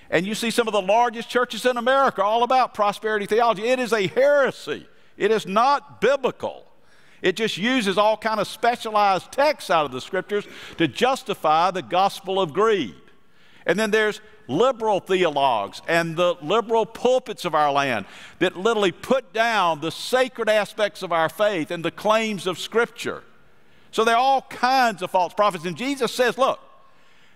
And 0.09 0.25
you 0.25 0.33
see 0.33 0.49
some 0.49 0.65
of 0.65 0.71
the 0.71 0.81
largest 0.81 1.27
churches 1.27 1.65
in 1.65 1.75
America 1.75 2.23
all 2.23 2.43
about 2.43 2.73
prosperity 2.73 3.25
theology. 3.25 3.63
It 3.63 3.79
is 3.79 3.91
a 3.91 4.07
heresy. 4.07 4.87
It 5.17 5.29
is 5.29 5.45
not 5.45 5.99
biblical. 5.99 6.65
It 7.21 7.35
just 7.35 7.57
uses 7.57 7.97
all 7.97 8.15
kind 8.15 8.39
of 8.39 8.47
specialized 8.47 9.33
texts 9.33 9.69
out 9.69 9.83
of 9.83 9.91
the 9.91 9.99
scriptures 9.99 10.47
to 10.77 10.87
justify 10.87 11.69
the 11.69 11.81
gospel 11.81 12.39
of 12.39 12.53
greed. 12.53 12.95
And 13.65 13.77
then 13.77 13.91
there's 13.91 14.21
liberal 14.47 15.01
theologues 15.01 15.81
and 15.89 16.15
the 16.15 16.35
liberal 16.41 16.85
pulpits 16.85 17.43
of 17.43 17.53
our 17.53 17.73
land 17.73 18.05
that 18.39 18.55
literally 18.55 18.93
put 18.93 19.33
down 19.33 19.81
the 19.81 19.91
sacred 19.91 20.47
aspects 20.47 21.03
of 21.03 21.11
our 21.11 21.27
faith 21.27 21.71
and 21.71 21.83
the 21.83 21.91
claims 21.91 22.47
of 22.47 22.57
Scripture. 22.57 23.21
So 23.93 24.03
there 24.03 24.15
are 24.15 24.19
all 24.19 24.41
kinds 24.41 25.03
of 25.03 25.11
false 25.11 25.35
prophets. 25.35 25.65
And 25.65 25.77
Jesus 25.77 26.11
says, 26.11 26.35
look, 26.35 26.59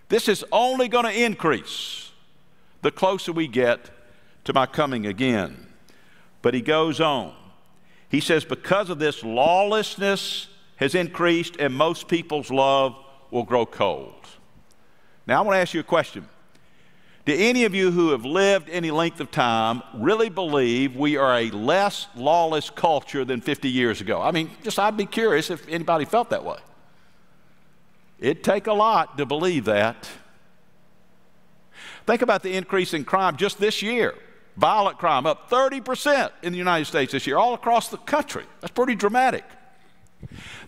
this 0.09 0.27
is 0.27 0.43
only 0.51 0.87
going 0.87 1.05
to 1.05 1.23
increase 1.25 2.11
the 2.81 2.89
closer 2.89 3.31
we 3.31 3.47
get 3.47 3.91
to 4.43 4.53
my 4.53 4.65
coming 4.65 5.05
again. 5.05 5.67
But 6.41 6.55
he 6.55 6.61
goes 6.61 6.99
on. 6.99 7.35
He 8.09 8.19
says, 8.19 8.43
because 8.43 8.89
of 8.89 8.97
this, 8.97 9.23
lawlessness 9.23 10.47
has 10.77 10.95
increased 10.95 11.57
and 11.59 11.75
most 11.75 12.07
people's 12.07 12.49
love 12.49 12.95
will 13.29 13.43
grow 13.43 13.67
cold. 13.67 14.15
Now, 15.27 15.37
I 15.37 15.41
want 15.45 15.57
to 15.57 15.59
ask 15.59 15.75
you 15.75 15.81
a 15.81 15.83
question. 15.83 16.27
Do 17.27 17.35
any 17.37 17.65
of 17.65 17.75
you 17.75 17.91
who 17.91 18.11
have 18.11 18.23
lived 18.23 18.69
any 18.69 18.89
length 18.89 19.19
of 19.19 19.31
time 19.31 19.83
really 19.93 20.29
believe 20.29 20.95
we 20.95 21.17
are 21.17 21.37
a 21.37 21.49
less 21.49 22.07
lawless 22.15 22.69
culture 22.69 23.25
than 23.25 23.41
50 23.41 23.67
years 23.67 23.99
ago? 23.99 24.21
I 24.21 24.31
mean, 24.31 24.49
just 24.63 24.79
I'd 24.79 24.95
be 24.95 25.05
curious 25.05 25.49
if 25.49 25.67
anybody 25.67 26.05
felt 26.05 26.29
that 26.29 26.45
way. 26.45 26.59
It'd 28.17 28.45
take 28.45 28.67
a 28.67 28.73
lot 28.73 29.17
to 29.17 29.25
believe 29.25 29.65
that. 29.65 30.07
Think 32.05 32.21
about 32.21 32.43
the 32.43 32.53
increase 32.55 32.93
in 32.93 33.03
crime 33.03 33.35
just 33.35 33.59
this 33.59 33.81
year. 33.81 34.15
Violent 34.55 34.97
crime 34.97 35.25
up 35.25 35.49
30% 35.49 36.31
in 36.43 36.53
the 36.53 36.57
United 36.57 36.85
States 36.85 37.11
this 37.11 37.27
year, 37.27 37.37
all 37.37 37.53
across 37.53 37.89
the 37.89 37.97
country. 37.97 38.45
That's 38.61 38.71
pretty 38.71 38.95
dramatic. 38.95 39.43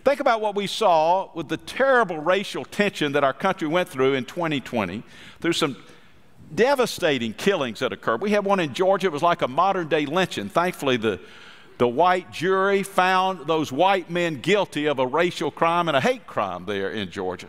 Think 0.04 0.20
about 0.20 0.42
what 0.42 0.54
we 0.54 0.66
saw 0.66 1.30
with 1.34 1.48
the 1.48 1.56
terrible 1.56 2.18
racial 2.18 2.66
tension 2.66 3.12
that 3.12 3.24
our 3.24 3.32
country 3.32 3.66
went 3.66 3.88
through 3.88 4.12
in 4.12 4.26
2020 4.26 5.02
through 5.40 5.54
some 5.54 5.78
devastating 6.54 7.32
killings 7.32 7.80
that 7.80 7.92
occurred. 7.92 8.20
We 8.20 8.30
had 8.30 8.44
one 8.44 8.60
in 8.60 8.74
Georgia, 8.74 9.06
it 9.06 9.12
was 9.12 9.22
like 9.22 9.42
a 9.42 9.48
modern 9.48 9.88
day 9.88 10.06
lynching. 10.06 10.48
Thankfully, 10.48 10.96
the, 10.96 11.20
the 11.78 11.88
white 11.88 12.30
jury 12.30 12.82
found 12.82 13.46
those 13.46 13.72
white 13.72 14.10
men 14.10 14.40
guilty 14.40 14.86
of 14.86 14.98
a 14.98 15.06
racial 15.06 15.50
crime 15.50 15.88
and 15.88 15.96
a 15.96 16.00
hate 16.00 16.26
crime 16.26 16.64
there 16.66 16.90
in 16.90 17.10
Georgia. 17.10 17.48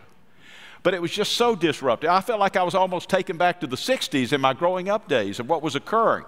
But 0.84 0.94
it 0.94 1.02
was 1.02 1.12
just 1.12 1.34
so 1.34 1.56
disruptive. 1.56 2.10
I 2.10 2.22
felt 2.22 2.40
like 2.40 2.56
I 2.56 2.64
was 2.64 2.74
almost 2.74 3.10
taken 3.10 3.38
back 3.38 3.60
to 3.60 3.68
the 3.68 3.76
60s 3.76 4.34
in 4.34 4.42
my 4.42 4.54
growing 4.54 4.90
up 4.90 5.08
days 5.08 5.40
of 5.40 5.48
what 5.48 5.62
was 5.62 5.76
occurring. 5.76 6.26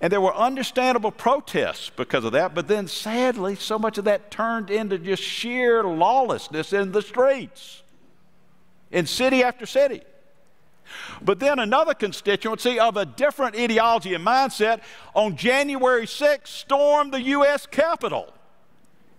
And 0.00 0.12
there 0.12 0.20
were 0.20 0.34
understandable 0.34 1.12
protests 1.12 1.90
because 1.90 2.24
of 2.24 2.32
that, 2.32 2.54
but 2.54 2.66
then 2.66 2.88
sadly, 2.88 3.54
so 3.54 3.78
much 3.78 3.96
of 3.96 4.04
that 4.04 4.30
turned 4.30 4.68
into 4.68 4.98
just 4.98 5.22
sheer 5.22 5.84
lawlessness 5.84 6.72
in 6.72 6.90
the 6.90 7.00
streets, 7.00 7.82
in 8.90 9.06
city 9.06 9.44
after 9.44 9.66
city. 9.66 10.02
But 11.22 11.40
then 11.40 11.58
another 11.58 11.94
constituency 11.94 12.78
of 12.78 12.96
a 12.96 13.04
different 13.04 13.56
ideology 13.56 14.14
and 14.14 14.24
mindset 14.24 14.80
on 15.14 15.36
January 15.36 16.06
6th 16.06 16.46
stormed 16.46 17.12
the 17.12 17.22
U.S. 17.22 17.66
Capitol 17.66 18.32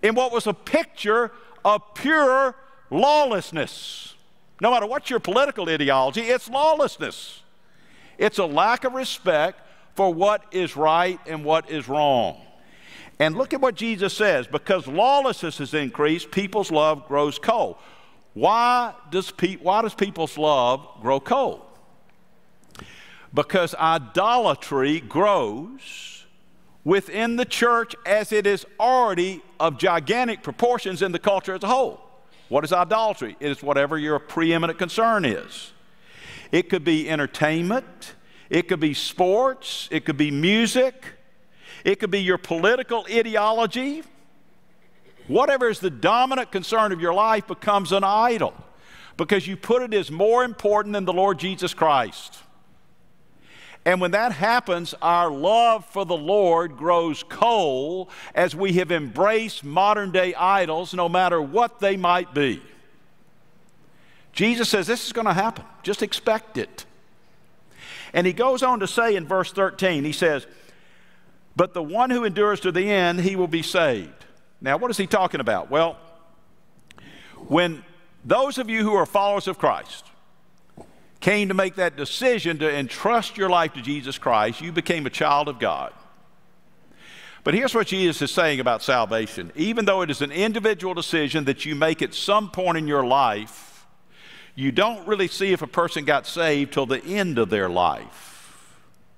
in 0.02 0.16
what 0.16 0.32
was 0.32 0.48
a 0.48 0.54
picture 0.54 1.32
of 1.64 1.82
pure 1.96 2.56
lawlessness. 2.90 4.14
No 4.62 4.72
matter 4.72 4.86
what 4.86 5.10
your 5.10 5.20
political 5.20 5.70
ideology, 5.70 6.22
it's 6.22 6.50
lawlessness. 6.50 7.42
It's 8.18 8.38
a 8.38 8.46
lack 8.46 8.84
of 8.84 8.94
respect 8.94 9.62
for 9.96 10.14
what 10.14 10.44
is 10.52 10.76
right 10.78 11.20
and 11.26 11.44
what 11.44 11.70
is 11.70 11.88
wrong. 11.88 12.42
And 13.20 13.36
look 13.36 13.54
at 13.54 13.62
what 13.62 13.76
Jesus 13.76 14.14
says 14.14 14.46
because 14.48 14.88
lawlessness 14.88 15.58
has 15.60 15.74
increased, 15.74 16.32
people's 16.32 16.72
love 16.72 17.08
grows 17.08 17.40
cold. 17.40 17.78
Why 18.36 18.94
does, 19.10 19.32
pe- 19.32 19.56
why 19.56 19.82
does 19.82 19.96
people's 19.96 20.38
love 20.38 20.86
grow 21.02 21.20
cold? 21.20 21.62
Because 23.34 23.74
idolatry 23.76 25.00
grows 25.00 26.26
within 26.84 27.38
the 27.38 27.46
church 27.46 27.96
as 28.06 28.32
it 28.32 28.46
is 28.46 28.66
already 28.80 29.42
of 29.60 29.78
gigantic 29.78 30.44
proportions 30.44 31.02
in 31.02 31.14
the 31.14 31.20
culture 31.20 31.54
as 31.54 31.64
a 31.64 31.68
whole. 31.68 32.02
What 32.50 32.64
is 32.66 32.74
idolatry? 32.74 33.38
It 33.40 33.52
is 33.52 33.64
whatever 33.64 33.98
your 33.98 34.20
preeminent 34.20 34.78
concern 34.78 35.26
is. 35.26 35.72
It 36.52 36.70
could 36.70 36.84
be 36.84 37.10
entertainment, 37.10 38.16
it 38.50 38.68
could 38.68 38.82
be 38.82 38.94
sports, 38.94 39.88
it 39.92 40.06
could 40.06 40.18
be 40.18 40.30
music, 40.30 41.06
it 41.86 42.00
could 42.00 42.12
be 42.12 42.22
your 42.22 42.38
political 42.38 43.06
ideology, 43.10 44.04
Whatever 45.28 45.70
is 45.70 45.80
the 45.80 45.90
dominant 45.90 46.52
concern 46.52 46.92
of 46.92 47.02
your 47.02 47.14
life 47.14 47.48
becomes 47.48 47.92
an 47.92 48.04
idol 48.04 48.54
because 49.18 49.48
you 49.48 49.58
put 49.58 49.82
it 49.82 49.94
as 49.94 50.12
more 50.12 50.44
important 50.44 50.94
than 50.94 51.06
the 51.06 51.14
Lord 51.14 51.40
Jesus 51.40 51.74
Christ. 51.74 52.40
And 53.86 54.02
when 54.02 54.12
that 54.12 54.32
happens, 54.32 54.96
our 55.02 55.30
love 55.30 55.86
for 55.86 56.06
the 56.06 56.18
Lord 56.18 56.76
grows 56.76 57.22
cold 57.24 58.10
as 58.34 58.56
we 58.56 58.74
have 58.74 58.92
embraced 58.92 59.64
modern 59.64 60.12
day 60.12 60.34
idols, 60.34 60.94
no 60.94 61.08
matter 61.08 61.40
what 61.40 61.80
they 61.80 61.96
might 61.96 62.34
be. 62.34 62.62
Jesus 64.34 64.70
says 64.70 64.88
this 64.88 65.06
is 65.06 65.14
going 65.14 65.28
to 65.28 65.34
happen. 65.34 65.66
Just 65.84 66.02
expect 66.02 66.58
it. 66.58 66.86
And 68.12 68.26
he 68.26 68.34
goes 68.34 68.64
on 68.64 68.80
to 68.80 68.88
say 68.88 69.16
in 69.16 69.28
verse 69.28 69.52
13, 69.52 70.04
he 70.04 70.12
says, 70.12 70.48
But 71.56 71.74
the 71.74 71.84
one 71.84 72.10
who 72.10 72.24
endures 72.24 72.60
to 72.62 72.72
the 72.72 72.90
end, 72.90 73.22
he 73.22 73.36
will 73.36 73.48
be 73.48 73.62
saved. 73.62 74.25
Now, 74.62 74.78
what 74.78 74.92
is 74.92 74.98
he 74.98 75.08
talking 75.08 75.40
about? 75.40 75.70
Well, 75.70 75.98
when 77.48 77.84
those 78.24 78.58
of 78.58 78.70
you 78.70 78.84
who 78.84 78.96
are 78.96 79.06
followers 79.06 79.48
of 79.48 79.58
Christ 79.58 80.06
came 81.20 81.48
to 81.48 81.54
make 81.54 81.76
that 81.76 81.96
decision 81.96 82.58
to 82.60 82.72
entrust 82.72 83.38
your 83.38 83.50
life 83.50 83.74
to 83.74 83.82
Jesus 83.82 84.18
Christ, 84.18 84.62
you 84.62 84.72
became 84.72 85.06
a 85.06 85.10
child 85.10 85.48
of 85.48 85.60
God. 85.60 85.94
But 87.44 87.54
here's 87.54 87.76
what 87.76 87.86
Jesus 87.86 88.24
is 88.24 88.32
saying 88.32 88.60
about 88.60 88.82
salvation. 88.82 89.52
Even 89.56 89.86
though 89.86 90.02
it 90.02 90.10
is 90.10 90.22
an 90.22 90.32
individual 90.32 90.96
decision 90.96 91.46
that 91.46 91.64
you 91.64 91.76
make 91.76 92.02
at 92.02 92.16
some 92.16 92.50
point 92.50 92.78
in 92.78 92.88
your 92.88 93.06
life, 93.06 93.86
you 94.56 94.72
don't 94.72 95.08
really 95.08 95.28
see 95.28 95.54
if 95.54 95.62
a 95.62 95.68
person 95.68 96.06
got 96.06 96.26
saved 96.26 96.74
till 96.74 96.88
the 96.88 97.04
end 97.04 97.38
of 97.38 97.52
their 97.52 97.70
life. 97.70 98.66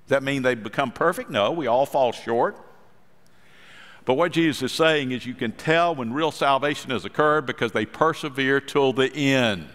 Does 0.06 0.10
that 0.10 0.22
mean 0.22 0.42
they 0.42 0.54
become 0.54 0.90
perfect? 0.90 1.30
No, 1.30 1.52
we 1.52 1.66
all 1.66 1.86
fall 1.86 2.12
short. 2.12 2.56
But 4.08 4.14
what 4.14 4.32
Jesus 4.32 4.62
is 4.62 4.72
saying 4.72 5.12
is 5.12 5.26
you 5.26 5.34
can 5.34 5.52
tell 5.52 5.94
when 5.94 6.14
real 6.14 6.30
salvation 6.30 6.92
has 6.92 7.04
occurred 7.04 7.44
because 7.44 7.72
they 7.72 7.84
persevere 7.84 8.58
till 8.58 8.94
the 8.94 9.14
end. 9.14 9.68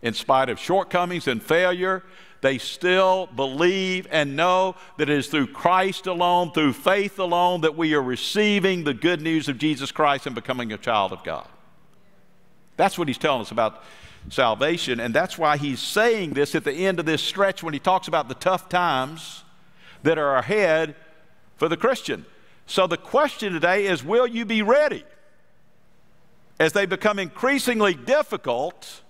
In 0.00 0.14
spite 0.14 0.48
of 0.48 0.58
shortcomings 0.58 1.28
and 1.28 1.42
failure, 1.42 2.02
they 2.40 2.56
still 2.56 3.26
believe 3.26 4.08
and 4.10 4.34
know 4.34 4.76
that 4.96 5.10
it 5.10 5.18
is 5.18 5.26
through 5.26 5.48
Christ 5.48 6.06
alone, 6.06 6.52
through 6.52 6.72
faith 6.72 7.18
alone, 7.18 7.60
that 7.60 7.76
we 7.76 7.92
are 7.92 8.02
receiving 8.02 8.84
the 8.84 8.94
good 8.94 9.20
news 9.20 9.46
of 9.46 9.58
Jesus 9.58 9.92
Christ 9.92 10.24
and 10.24 10.34
becoming 10.34 10.72
a 10.72 10.78
child 10.78 11.12
of 11.12 11.22
God. 11.22 11.46
That's 12.78 12.96
what 12.96 13.08
he's 13.08 13.18
telling 13.18 13.42
us 13.42 13.50
about 13.50 13.84
salvation, 14.30 15.00
and 15.00 15.14
that's 15.14 15.36
why 15.36 15.58
he's 15.58 15.80
saying 15.80 16.32
this 16.32 16.54
at 16.54 16.64
the 16.64 16.72
end 16.72 16.98
of 16.98 17.04
this 17.04 17.20
stretch 17.20 17.62
when 17.62 17.74
he 17.74 17.80
talks 17.80 18.08
about 18.08 18.30
the 18.30 18.34
tough 18.36 18.70
times 18.70 19.44
that 20.02 20.16
are 20.16 20.36
ahead 20.36 20.96
for 21.58 21.68
the 21.68 21.76
Christian. 21.76 22.24
So 22.68 22.86
the 22.86 22.98
question 22.98 23.52
today 23.52 23.86
is 23.86 24.04
will 24.04 24.26
you 24.26 24.44
be 24.44 24.62
ready 24.62 25.02
as 26.60 26.72
they 26.72 26.86
become 26.86 27.18
increasingly 27.18 27.94
difficult? 27.94 29.02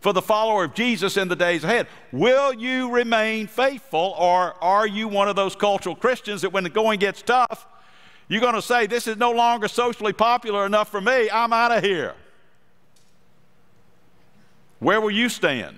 for 0.00 0.12
the 0.12 0.22
follower 0.22 0.62
of 0.62 0.74
Jesus 0.74 1.16
in 1.16 1.26
the 1.26 1.34
days 1.34 1.64
ahead. 1.64 1.88
Will 2.12 2.52
you 2.52 2.88
remain 2.90 3.48
faithful, 3.48 4.14
or 4.16 4.54
are 4.62 4.86
you 4.86 5.08
one 5.08 5.28
of 5.28 5.34
those 5.34 5.56
cultural 5.56 5.96
Christians 5.96 6.42
that 6.42 6.52
when 6.52 6.62
the 6.62 6.70
going 6.70 7.00
gets 7.00 7.20
tough, 7.20 7.66
you're 8.28 8.40
going 8.40 8.54
to 8.54 8.62
say, 8.62 8.86
This 8.86 9.08
is 9.08 9.16
no 9.16 9.32
longer 9.32 9.66
socially 9.66 10.12
popular 10.12 10.66
enough 10.66 10.88
for 10.88 11.00
me, 11.00 11.28
I'm 11.30 11.52
out 11.52 11.72
of 11.72 11.82
here? 11.82 12.14
Where 14.78 15.00
will 15.00 15.10
you 15.10 15.28
stand? 15.28 15.76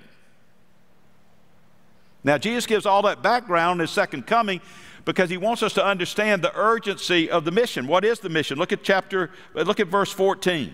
Now, 2.23 2.37
Jesus 2.37 2.67
gives 2.67 2.85
all 2.85 3.01
that 3.03 3.23
background 3.23 3.79
in 3.79 3.85
his 3.85 3.91
second 3.91 4.27
coming 4.27 4.61
because 5.05 5.29
he 5.29 5.37
wants 5.37 5.63
us 5.63 5.73
to 5.73 5.85
understand 5.85 6.41
the 6.41 6.55
urgency 6.55 7.29
of 7.29 7.45
the 7.45 7.51
mission. 7.51 7.87
What 7.87 8.05
is 8.05 8.19
the 8.19 8.29
mission? 8.29 8.57
Look 8.57 8.71
at 8.71 8.83
chapter, 8.83 9.31
look 9.53 9.79
at 9.79 9.87
verse 9.87 10.11
14. 10.11 10.73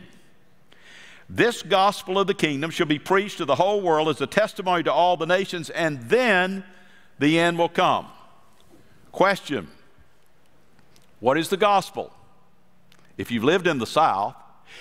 This 1.30 1.62
gospel 1.62 2.20
of 2.20 2.28
the 2.28 2.34
kingdom 2.34 2.72
shall 2.72 2.86
be 2.86 3.00
preached 3.00 3.38
to 3.38 3.46
the 3.46 3.56
whole 3.56 3.82
world 3.82 4.08
as 4.10 4.22
a 4.22 4.28
testimony 4.28 4.84
to 4.84 4.94
all 4.94 5.18
the 5.18 5.26
nations, 5.26 5.70
and 5.70 6.02
then 6.04 6.64
the 7.20 7.38
end 7.38 7.58
will 7.58 7.70
come. 7.70 8.08
Question 9.12 9.68
What 11.20 11.38
is 11.38 11.50
the 11.50 11.58
gospel? 11.58 12.14
If 13.18 13.32
you've 13.32 13.44
lived 13.44 13.68
in 13.68 13.80
the 13.80 13.88
South, 13.88 14.36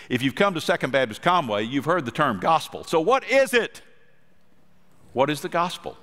if 0.09 0.23
you've 0.23 0.35
come 0.35 0.55
to 0.55 0.61
Second 0.61 0.93
Baptist 0.93 1.23
Conway, 1.23 1.65
you've 1.65 1.87
heard 1.87 2.05
the 2.05 2.11
term 2.11 2.39
gospel. 2.39 2.85
So, 2.85 3.01
what 3.01 3.29
is 3.29 3.55
it? 3.55 3.83
What 5.13 5.31
is 5.31 5.41
the 5.41 5.49
gospel? 5.49 5.97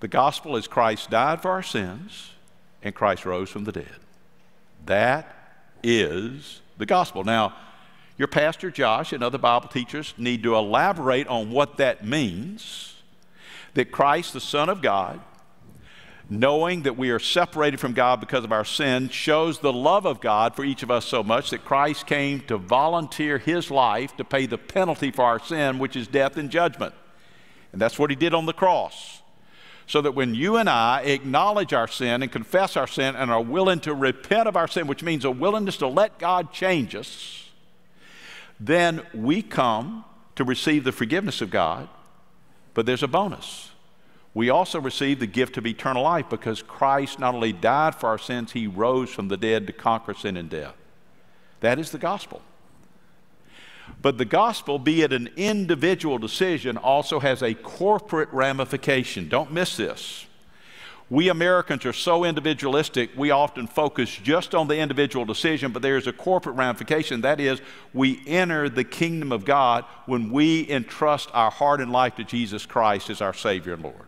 The 0.00 0.08
gospel 0.08 0.56
is 0.56 0.68
Christ 0.68 1.10
died 1.10 1.42
for 1.42 1.50
our 1.50 1.62
sins 1.62 2.32
and 2.82 2.94
Christ 2.94 3.24
rose 3.24 3.50
from 3.50 3.64
the 3.64 3.72
dead. 3.72 3.96
That 4.86 5.34
is 5.82 6.60
the 6.78 6.86
gospel. 6.86 7.24
Now, 7.24 7.54
your 8.16 8.28
pastor, 8.28 8.70
Josh, 8.70 9.12
and 9.12 9.22
other 9.22 9.38
Bible 9.38 9.68
teachers 9.68 10.14
need 10.16 10.42
to 10.42 10.56
elaborate 10.56 11.28
on 11.28 11.50
what 11.50 11.76
that 11.76 12.04
means 12.04 12.94
that 13.74 13.92
Christ, 13.92 14.32
the 14.32 14.40
Son 14.40 14.68
of 14.68 14.82
God, 14.82 15.20
knowing 16.30 16.82
that 16.82 16.96
we 16.96 17.10
are 17.10 17.18
separated 17.18 17.78
from 17.80 17.92
God 17.92 18.20
because 18.20 18.44
of 18.44 18.52
our 18.52 18.64
sin, 18.64 19.08
shows 19.08 19.60
the 19.60 19.72
love 19.72 20.04
of 20.04 20.20
God 20.20 20.54
for 20.54 20.64
each 20.64 20.82
of 20.82 20.90
us 20.90 21.06
so 21.06 21.22
much 21.22 21.50
that 21.50 21.64
Christ 21.64 22.06
came 22.06 22.40
to 22.42 22.58
volunteer 22.58 23.38
his 23.38 23.70
life 23.70 24.16
to 24.16 24.24
pay 24.24 24.46
the 24.46 24.58
penalty 24.58 25.10
for 25.10 25.24
our 25.24 25.38
sin, 25.38 25.78
which 25.78 25.96
is 25.96 26.08
death 26.08 26.36
and 26.36 26.50
judgment. 26.50 26.94
And 27.72 27.80
that's 27.80 27.98
what 27.98 28.10
he 28.10 28.16
did 28.16 28.34
on 28.34 28.46
the 28.46 28.52
cross. 28.52 29.17
So 29.88 30.02
that 30.02 30.12
when 30.12 30.34
you 30.34 30.56
and 30.56 30.68
I 30.68 31.00
acknowledge 31.00 31.72
our 31.72 31.88
sin 31.88 32.22
and 32.22 32.30
confess 32.30 32.76
our 32.76 32.86
sin 32.86 33.16
and 33.16 33.30
are 33.30 33.42
willing 33.42 33.80
to 33.80 33.94
repent 33.94 34.46
of 34.46 34.54
our 34.54 34.68
sin, 34.68 34.86
which 34.86 35.02
means 35.02 35.24
a 35.24 35.30
willingness 35.30 35.78
to 35.78 35.88
let 35.88 36.18
God 36.18 36.52
change 36.52 36.94
us, 36.94 37.48
then 38.60 39.02
we 39.14 39.40
come 39.42 40.04
to 40.36 40.44
receive 40.44 40.84
the 40.84 40.92
forgiveness 40.92 41.40
of 41.40 41.50
God, 41.50 41.88
but 42.74 42.84
there's 42.84 43.02
a 43.02 43.08
bonus. 43.08 43.70
We 44.34 44.50
also 44.50 44.78
receive 44.78 45.20
the 45.20 45.26
gift 45.26 45.56
of 45.56 45.66
eternal 45.66 46.02
life 46.02 46.28
because 46.28 46.62
Christ 46.62 47.18
not 47.18 47.34
only 47.34 47.52
died 47.52 47.94
for 47.94 48.08
our 48.10 48.18
sins, 48.18 48.52
he 48.52 48.66
rose 48.66 49.08
from 49.08 49.28
the 49.28 49.38
dead 49.38 49.66
to 49.66 49.72
conquer 49.72 50.12
sin 50.12 50.36
and 50.36 50.50
death. 50.50 50.74
That 51.60 51.78
is 51.78 51.90
the 51.90 51.98
gospel. 51.98 52.42
But 54.00 54.18
the 54.18 54.24
gospel, 54.24 54.78
be 54.78 55.02
it 55.02 55.12
an 55.12 55.30
individual 55.36 56.18
decision, 56.18 56.76
also 56.76 57.20
has 57.20 57.42
a 57.42 57.54
corporate 57.54 58.28
ramification. 58.32 59.28
Don't 59.28 59.52
miss 59.52 59.76
this. 59.76 60.26
We 61.10 61.30
Americans 61.30 61.86
are 61.86 61.94
so 61.94 62.24
individualistic, 62.24 63.10
we 63.16 63.30
often 63.30 63.66
focus 63.66 64.14
just 64.14 64.54
on 64.54 64.68
the 64.68 64.76
individual 64.76 65.24
decision, 65.24 65.72
but 65.72 65.80
there's 65.80 66.06
a 66.06 66.12
corporate 66.12 66.56
ramification. 66.56 67.22
That 67.22 67.40
is, 67.40 67.62
we 67.94 68.22
enter 68.26 68.68
the 68.68 68.84
kingdom 68.84 69.32
of 69.32 69.46
God 69.46 69.86
when 70.04 70.30
we 70.30 70.68
entrust 70.68 71.30
our 71.32 71.50
heart 71.50 71.80
and 71.80 71.90
life 71.90 72.16
to 72.16 72.24
Jesus 72.24 72.66
Christ 72.66 73.08
as 73.08 73.22
our 73.22 73.32
Savior 73.32 73.72
and 73.72 73.82
Lord. 73.82 74.06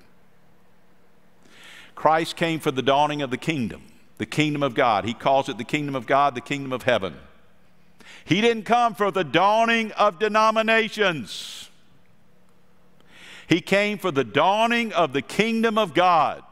Christ 1.94 2.36
came 2.36 2.60
for 2.60 2.70
the 2.70 2.82
dawning 2.82 3.22
of 3.22 3.30
the 3.30 3.38
kingdom, 3.38 3.82
the 4.18 4.26
kingdom 4.26 4.62
of 4.62 4.74
God. 4.74 5.06
He 5.06 5.14
calls 5.14 5.48
it 5.48 5.56
the 5.56 5.64
kingdom 5.64 5.94
of 5.94 6.06
God, 6.06 6.34
the 6.34 6.40
kingdom 6.42 6.72
of 6.72 6.82
heaven. 6.82 7.16
He 8.30 8.40
didn't 8.40 8.62
come 8.62 8.94
for 8.94 9.10
the 9.10 9.24
dawning 9.24 9.90
of 9.90 10.20
denominations. 10.20 11.68
He 13.48 13.60
came 13.60 13.98
for 13.98 14.12
the 14.12 14.22
dawning 14.22 14.92
of 14.92 15.12
the 15.12 15.20
kingdom 15.20 15.76
of 15.76 15.94
God. 15.94 16.44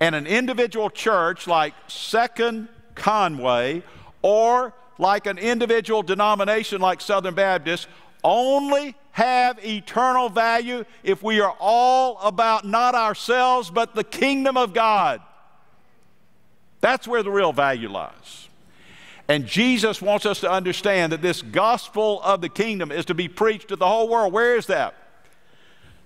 And 0.00 0.14
an 0.14 0.26
individual 0.26 0.88
church 0.88 1.46
like 1.46 1.74
Second 1.88 2.68
Conway 2.94 3.82
or 4.22 4.72
like 4.96 5.26
an 5.26 5.36
individual 5.36 6.02
denomination 6.02 6.80
like 6.80 7.02
Southern 7.02 7.34
Baptist 7.34 7.86
only 8.24 8.94
have 9.10 9.62
eternal 9.62 10.30
value 10.30 10.86
if 11.02 11.22
we 11.22 11.40
are 11.40 11.54
all 11.60 12.18
about 12.20 12.64
not 12.64 12.94
ourselves 12.94 13.68
but 13.68 13.94
the 13.94 14.02
kingdom 14.02 14.56
of 14.56 14.72
God. 14.72 15.20
That's 16.80 17.06
where 17.06 17.22
the 17.22 17.30
real 17.30 17.52
value 17.52 17.90
lies. 17.90 18.45
And 19.28 19.46
Jesus 19.46 20.00
wants 20.00 20.24
us 20.24 20.40
to 20.40 20.50
understand 20.50 21.12
that 21.12 21.22
this 21.22 21.42
gospel 21.42 22.20
of 22.22 22.40
the 22.40 22.48
kingdom 22.48 22.92
is 22.92 23.04
to 23.06 23.14
be 23.14 23.28
preached 23.28 23.68
to 23.68 23.76
the 23.76 23.86
whole 23.86 24.08
world. 24.08 24.32
Where 24.32 24.56
is 24.56 24.66
that? 24.66 24.94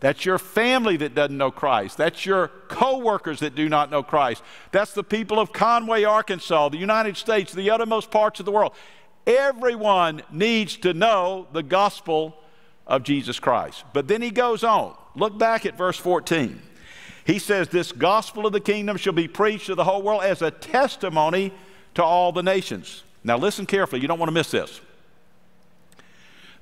That's 0.01 0.25
your 0.25 0.39
family 0.39 0.97
that 0.99 1.15
doesn't 1.15 1.37
know 1.37 1.51
Christ. 1.51 1.99
That's 1.99 2.25
your 2.25 2.49
coworkers 2.69 3.41
that 3.41 3.55
do 3.55 3.69
not 3.69 3.91
know 3.91 4.03
Christ. 4.03 4.43
That's 4.73 4.95
the 4.95 5.05
people 5.05 5.39
of 5.39 5.53
Conway, 5.53 6.05
Arkansas, 6.05 6.71
the 6.71 6.79
United 6.79 7.19
States, 7.19 7.53
the 7.53 7.71
uttermost 7.71 8.11
parts 8.11 8.41
of 8.41 8.47
the 8.47 8.53
world. 8.53 8.73
Everyone 9.27 10.23
needs 10.33 10.79
to 10.79 10.95
know 10.95 11.47
the 11.53 11.63
gospel 11.63 12.35
of 12.87 13.03
Jesus 13.03 13.39
Christ. 13.39 13.85
But 13.93 14.09
then 14.09 14.23
he 14.23 14.31
goes 14.31 14.65
on. 14.65 14.97
Look 15.15 15.39
back 15.39 15.67
at 15.67 15.77
verse 15.77 15.99
14. 15.99 16.63
He 17.27 17.39
says, 17.39 17.69
This 17.69 17.93
gospel 17.93 18.47
of 18.47 18.55
the 18.55 18.61
kingdom 18.61 18.97
shall 18.97 19.13
be 19.13 19.29
preached 19.29 19.67
to 19.67 19.75
the 19.75 19.85
whole 19.85 20.01
world 20.01 20.23
as 20.23 20.41
a 20.41 20.51
testimony 20.51 21.53
to 21.95 22.03
all 22.03 22.33
the 22.33 22.43
nations. 22.43 23.05
Now, 23.23 23.37
listen 23.37 23.67
carefully. 23.67 24.01
You 24.01 24.09
don't 24.09 24.19
want 24.19 24.29
to 24.29 24.35
miss 24.35 24.51
this. 24.51 24.81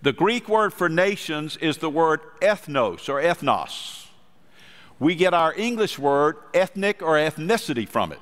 The 0.03 0.13
Greek 0.13 0.49
word 0.49 0.73
for 0.73 0.89
nations 0.89 1.57
is 1.57 1.79
the 1.79 1.91
word 1.91 2.21
ethnos 2.41 3.09
or 3.09 3.21
ethnos. 3.21 4.07
We 5.01 5.15
get 5.15 5.35
our 5.35 5.55
English 5.55 5.99
word 5.99 6.37
ethnic 6.55 7.03
or 7.03 7.15
ethnicity 7.15 7.89
from 7.89 8.13
it. 8.13 8.21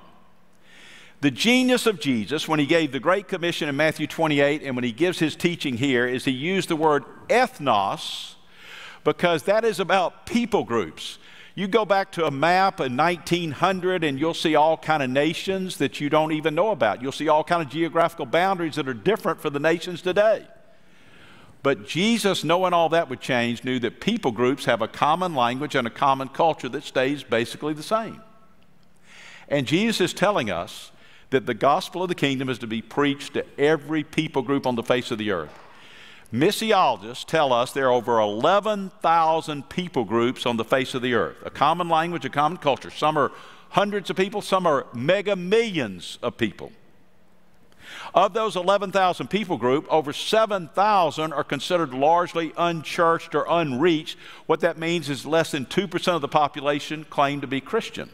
The 1.21 1.31
genius 1.31 1.87
of 1.87 1.99
Jesus, 1.99 2.47
when 2.47 2.61
he 2.61 2.67
gave 2.67 2.93
the 2.93 3.01
Great 3.01 3.27
Commission 3.27 3.69
in 3.69 3.77
Matthew 3.77 4.07
28 4.07 4.63
and 4.63 4.75
when 4.75 4.85
he 4.85 4.93
gives 4.93 5.19
his 5.19 5.35
teaching 5.35 5.79
here, 5.79 6.07
is 6.07 6.27
he 6.27 6.31
used 6.31 6.69
the 6.69 6.77
word 6.77 7.05
ethnos 7.29 8.35
because 9.05 9.45
that 9.45 9.65
is 9.65 9.81
about 9.81 10.27
people 10.27 10.65
groups. 10.65 11.19
You 11.57 11.67
go 11.67 11.87
back 11.87 12.13
to 12.13 12.27
a 12.27 12.31
map 12.31 12.81
in 12.81 12.99
1900 12.99 14.05
and 14.05 14.21
you'll 14.21 14.35
see 14.35 14.55
all 14.55 14.77
kind 14.77 15.03
of 15.03 15.09
nations 15.09 15.79
that 15.79 16.03
you 16.03 16.11
don't 16.11 16.33
even 16.33 16.55
know 16.55 16.71
about. 16.71 17.01
You'll 17.01 17.13
see 17.13 17.29
all 17.29 17.43
kind 17.43 17.63
of 17.63 17.71
geographical 17.71 18.27
boundaries 18.27 18.75
that 18.75 18.87
are 18.87 18.95
different 18.95 19.41
for 19.41 19.49
the 19.49 19.59
nations 19.59 20.03
today. 20.03 20.47
But 21.63 21.87
Jesus, 21.87 22.45
knowing 22.45 22.75
all 22.75 22.91
that 22.91 23.09
would 23.09 23.23
change, 23.23 23.65
knew 23.65 23.79
that 23.79 24.03
people 24.03 24.33
groups 24.33 24.67
have 24.67 24.83
a 24.83 24.87
common 24.87 25.35
language 25.35 25.75
and 25.75 25.87
a 25.87 25.91
common 25.91 26.29
culture 26.29 26.69
that 26.69 26.85
stays 26.85 27.23
basically 27.23 27.73
the 27.73 27.83
same. 27.83 28.21
And 29.49 29.67
Jesus 29.67 30.03
is 30.03 30.13
telling 30.13 30.51
us 30.51 30.93
that 31.31 31.47
the 31.47 31.55
gospel 31.55 32.03
of 32.03 32.11
the 32.11 32.15
kingdom 32.15 32.51
is 32.51 32.59
to 32.59 32.67
be 32.67 32.83
preached 32.83 33.33
to 33.33 33.47
every 33.59 34.05
people 34.05 34.43
group 34.43 34.67
on 34.67 34.75
the 34.75 34.83
face 34.83 35.11
of 35.11 35.17
the 35.17 35.31
earth. 35.31 35.59
Missiologists 36.33 37.25
tell 37.25 37.53
us 37.53 37.73
there 37.73 37.87
are 37.87 37.93
over 37.93 38.19
11,000 38.19 39.69
people 39.69 40.05
groups 40.05 40.45
on 40.45 40.57
the 40.57 40.65
face 40.65 40.95
of 40.95 41.03
the 41.03 41.15
earth, 41.15 41.37
a 41.45 41.51
common 41.51 41.89
language, 41.89 42.25
a 42.25 42.31
common 42.31 42.59
culture. 42.59 42.91
Some 42.91 43.17
are 43.17 43.31
hundreds 43.71 44.11
of 44.11 44.17
people, 44.17 44.43
some 44.43 44.67
are 44.67 44.87
mega 44.93 45.37
millions 45.37 46.19
of 46.23 46.37
people. 46.37 46.73
Of 48.15 48.33
those 48.33 48.57
11,000 48.57 49.29
people 49.29 49.57
group, 49.57 49.87
over 49.89 50.13
7,000 50.13 51.33
are 51.33 51.45
considered 51.45 51.95
largely 51.95 52.53
unchurched 52.57 53.35
or 53.35 53.47
unreached. 53.49 54.19
What 54.47 54.61
that 54.61 54.79
means 54.79 55.09
is 55.09 55.27
less 55.27 55.53
than 55.53 55.67
2% 55.67 56.15
of 56.15 56.21
the 56.23 56.29
population 56.29 57.05
claim 57.09 57.41
to 57.41 57.47
be 57.47 57.61
Christian. 57.61 58.11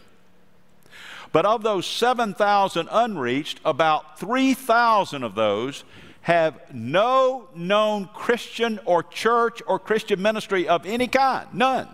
But 1.33 1.46
of 1.46 1.62
those 1.62 1.87
7,000 1.87 2.88
unreached, 2.90 3.61
about 3.64 4.18
3,000 4.18 5.22
of 5.22 5.35
those 5.35 5.85
have 6.23 6.61
no 6.73 7.49
known 7.55 8.09
Christian 8.15 8.79
or 8.85 9.03
church 9.03 9.61
or 9.67 9.79
Christian 9.79 10.23
ministry 10.23 10.69
of 10.69 10.87
any 10.87 11.09
kind. 11.09 11.49
None. 11.53 11.89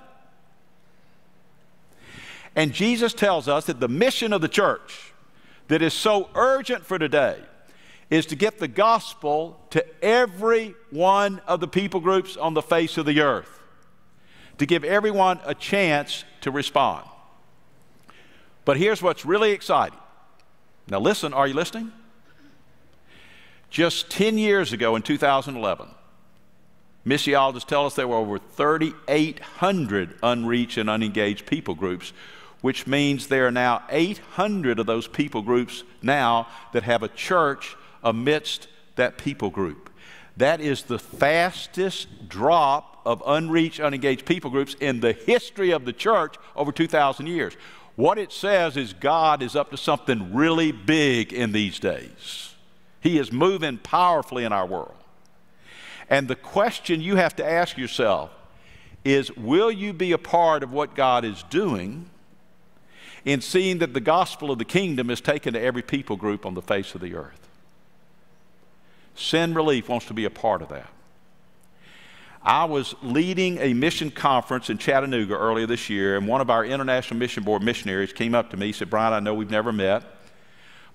And 2.54 2.72
Jesus 2.72 3.14
tells 3.14 3.48
us 3.48 3.66
that 3.66 3.80
the 3.80 3.88
mission 3.88 4.32
of 4.32 4.40
the 4.40 4.48
church 4.48 5.12
that 5.68 5.82
is 5.82 5.94
so 5.94 6.28
urgent 6.34 6.84
for 6.84 6.98
today 6.98 7.38
is 8.10 8.26
to 8.26 8.36
get 8.36 8.58
the 8.58 8.68
gospel 8.68 9.60
to 9.70 9.84
every 10.02 10.74
one 10.90 11.40
of 11.46 11.60
the 11.60 11.68
people 11.68 12.00
groups 12.00 12.36
on 12.36 12.54
the 12.54 12.62
face 12.62 12.96
of 12.96 13.06
the 13.06 13.20
earth, 13.20 13.60
to 14.56 14.66
give 14.66 14.82
everyone 14.82 15.38
a 15.44 15.54
chance 15.54 16.24
to 16.40 16.50
respond. 16.50 17.06
But 18.64 18.76
here's 18.76 19.02
what's 19.02 19.24
really 19.24 19.52
exciting. 19.52 19.98
Now, 20.88 21.00
listen, 21.00 21.32
are 21.32 21.46
you 21.46 21.54
listening? 21.54 21.92
Just 23.70 24.10
10 24.10 24.38
years 24.38 24.72
ago 24.72 24.96
in 24.96 25.02
2011, 25.02 25.88
missiologists 27.06 27.66
tell 27.66 27.86
us 27.86 27.94
there 27.94 28.08
were 28.08 28.16
over 28.16 28.38
3,800 28.38 30.14
unreached 30.22 30.78
and 30.78 30.88
unengaged 30.88 31.46
people 31.46 31.74
groups, 31.74 32.12
which 32.60 32.86
means 32.86 33.26
there 33.26 33.46
are 33.46 33.52
now 33.52 33.82
800 33.90 34.78
of 34.78 34.86
those 34.86 35.06
people 35.06 35.42
groups 35.42 35.84
now 36.02 36.48
that 36.72 36.82
have 36.82 37.02
a 37.02 37.08
church 37.08 37.76
amidst 38.02 38.68
that 38.96 39.18
people 39.18 39.50
group. 39.50 39.90
That 40.38 40.60
is 40.60 40.84
the 40.84 40.98
fastest 40.98 42.28
drop 42.28 43.02
of 43.04 43.22
unreached, 43.26 43.80
unengaged 43.80 44.24
people 44.24 44.50
groups 44.50 44.74
in 44.80 45.00
the 45.00 45.12
history 45.12 45.72
of 45.72 45.84
the 45.84 45.92
church 45.92 46.36
over 46.56 46.72
2,000 46.72 47.26
years. 47.26 47.54
What 47.96 48.18
it 48.18 48.32
says 48.32 48.76
is 48.76 48.92
God 48.92 49.42
is 49.42 49.56
up 49.56 49.70
to 49.72 49.76
something 49.76 50.32
really 50.32 50.72
big 50.72 51.32
in 51.32 51.52
these 51.52 51.78
days. 51.78 52.47
He 53.08 53.18
is 53.18 53.32
moving 53.32 53.78
powerfully 53.78 54.44
in 54.44 54.52
our 54.52 54.66
world. 54.66 54.94
And 56.10 56.28
the 56.28 56.36
question 56.36 57.00
you 57.00 57.16
have 57.16 57.34
to 57.36 57.50
ask 57.50 57.78
yourself 57.78 58.30
is 59.02 59.34
will 59.34 59.72
you 59.72 59.94
be 59.94 60.12
a 60.12 60.18
part 60.18 60.62
of 60.62 60.72
what 60.72 60.94
God 60.94 61.24
is 61.24 61.42
doing 61.44 62.10
in 63.24 63.40
seeing 63.40 63.78
that 63.78 63.94
the 63.94 64.00
gospel 64.00 64.50
of 64.50 64.58
the 64.58 64.66
kingdom 64.66 65.08
is 65.08 65.22
taken 65.22 65.54
to 65.54 65.60
every 65.60 65.80
people 65.80 66.16
group 66.16 66.44
on 66.44 66.52
the 66.52 66.60
face 66.60 66.94
of 66.94 67.00
the 67.00 67.14
earth? 67.14 67.48
Send 69.14 69.56
Relief 69.56 69.88
wants 69.88 70.04
to 70.04 70.12
be 70.12 70.26
a 70.26 70.30
part 70.30 70.60
of 70.60 70.68
that. 70.68 70.90
I 72.42 72.66
was 72.66 72.94
leading 73.02 73.56
a 73.56 73.72
mission 73.72 74.10
conference 74.10 74.68
in 74.68 74.76
Chattanooga 74.76 75.32
earlier 75.32 75.66
this 75.66 75.88
year, 75.88 76.18
and 76.18 76.28
one 76.28 76.42
of 76.42 76.50
our 76.50 76.62
International 76.62 77.18
Mission 77.18 77.42
Board 77.42 77.62
missionaries 77.62 78.12
came 78.12 78.34
up 78.34 78.50
to 78.50 78.58
me 78.58 78.66
and 78.66 78.76
said, 78.76 78.90
Brian, 78.90 79.14
I 79.14 79.20
know 79.20 79.32
we've 79.32 79.50
never 79.50 79.72
met, 79.72 80.02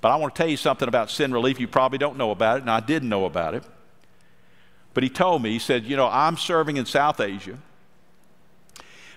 but 0.03 0.11
I 0.11 0.17
want 0.17 0.35
to 0.35 0.37
tell 0.37 0.49
you 0.49 0.57
something 0.57 0.89
about 0.89 1.09
Send 1.09 1.31
Relief. 1.31 1.61
You 1.61 1.67
probably 1.69 1.97
don't 1.97 2.17
know 2.17 2.31
about 2.31 2.57
it, 2.57 2.63
and 2.63 2.69
I 2.69 2.81
didn't 2.81 3.07
know 3.07 3.23
about 3.23 3.53
it. 3.53 3.63
But 4.93 5.03
he 5.03 5.09
told 5.09 5.41
me, 5.41 5.51
he 5.51 5.59
said, 5.59 5.85
You 5.85 5.95
know, 5.95 6.09
I'm 6.09 6.35
serving 6.35 6.75
in 6.75 6.85
South 6.85 7.21
Asia. 7.21 7.57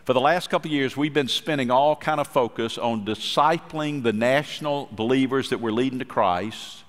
For 0.05 0.13
the 0.13 0.21
last 0.21 0.49
couple 0.49 0.71
years, 0.71 0.97
we've 0.97 1.13
been 1.13 1.27
spending 1.27 1.73
all 1.73 1.97
kind 1.97 2.21
of 2.21 2.29
focus 2.29 2.79
on 2.79 3.05
discipling 3.05 4.05
the 4.05 4.13
national 4.13 4.89
believers 4.93 5.51
that 5.51 5.59
we're 5.59 5.73
leading 5.73 5.99
to 5.99 6.05
Christ 6.05 6.85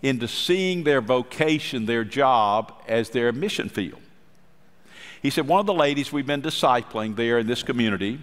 into 0.00 0.26
seeing 0.26 0.84
their 0.84 1.02
vocation, 1.02 1.84
their 1.84 2.04
job, 2.04 2.72
as 2.88 3.10
their 3.10 3.32
mission 3.32 3.68
field. 3.68 4.00
He 5.20 5.28
said, 5.28 5.46
One 5.46 5.60
of 5.60 5.66
the 5.66 5.74
ladies 5.74 6.10
we've 6.10 6.26
been 6.26 6.40
discipling 6.40 7.16
there 7.16 7.38
in 7.38 7.46
this 7.46 7.62
community, 7.62 8.18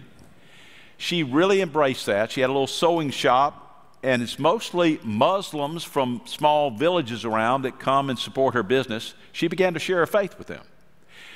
she 0.98 1.22
really 1.22 1.60
embraced 1.60 2.06
that. 2.06 2.32
She 2.32 2.40
had 2.40 2.50
a 2.50 2.52
little 2.52 2.66
sewing 2.66 3.10
shop, 3.10 3.68
and 4.02 4.22
it's 4.22 4.38
mostly 4.38 4.98
Muslims 5.02 5.84
from 5.84 6.22
small 6.24 6.70
villages 6.70 7.24
around 7.24 7.62
that 7.62 7.78
come 7.78 8.08
and 8.08 8.18
support 8.18 8.54
her 8.54 8.62
business. 8.62 9.14
She 9.32 9.46
began 9.46 9.74
to 9.74 9.80
share 9.80 9.98
her 9.98 10.06
faith 10.06 10.38
with 10.38 10.46
them. 10.46 10.64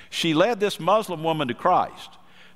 She 0.09 0.33
led 0.33 0.61
this 0.61 0.81
Muslim 0.81 1.23
woman 1.23 1.49
to 1.49 1.55
Christ. 1.55 2.11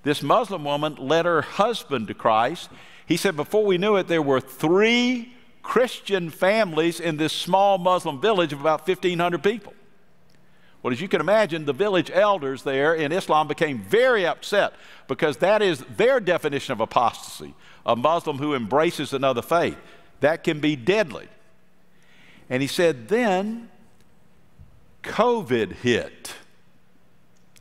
This 0.04 0.22
Muslim 0.22 0.64
woman 0.64 0.94
led 0.96 1.26
her 1.26 1.42
husband 1.42 2.08
to 2.08 2.14
Christ. 2.14 2.70
He 3.06 3.16
said, 3.16 3.36
Before 3.36 3.64
we 3.64 3.76
knew 3.76 3.96
it, 3.96 4.08
there 4.08 4.22
were 4.22 4.40
three 4.40 5.34
Christian 5.62 6.30
families 6.30 7.00
in 7.00 7.18
this 7.18 7.32
small 7.32 7.76
Muslim 7.76 8.20
village 8.20 8.52
of 8.52 8.60
about 8.60 8.86
1,500 8.86 9.42
people. 9.42 9.74
Well, 10.82 10.92
as 10.92 11.00
you 11.00 11.08
can 11.08 11.20
imagine, 11.20 11.64
the 11.64 11.72
village 11.72 12.10
elders 12.10 12.62
there 12.62 12.94
in 12.94 13.10
Islam 13.12 13.48
became 13.48 13.80
very 13.80 14.24
upset 14.24 14.72
because 15.08 15.38
that 15.38 15.60
is 15.60 15.80
their 15.96 16.20
definition 16.20 16.72
of 16.72 16.80
apostasy 16.80 17.54
a 17.88 17.96
Muslim 17.96 18.36
who 18.36 18.54
embraces 18.54 19.14
another 19.14 19.42
faith. 19.42 19.76
That 20.20 20.44
can 20.44 20.60
be 20.60 20.76
deadly. 20.76 21.28
And 22.50 22.62
he 22.62 22.68
said, 22.68 23.08
then 23.08 23.68
COVID 25.02 25.72
hit 25.72 26.34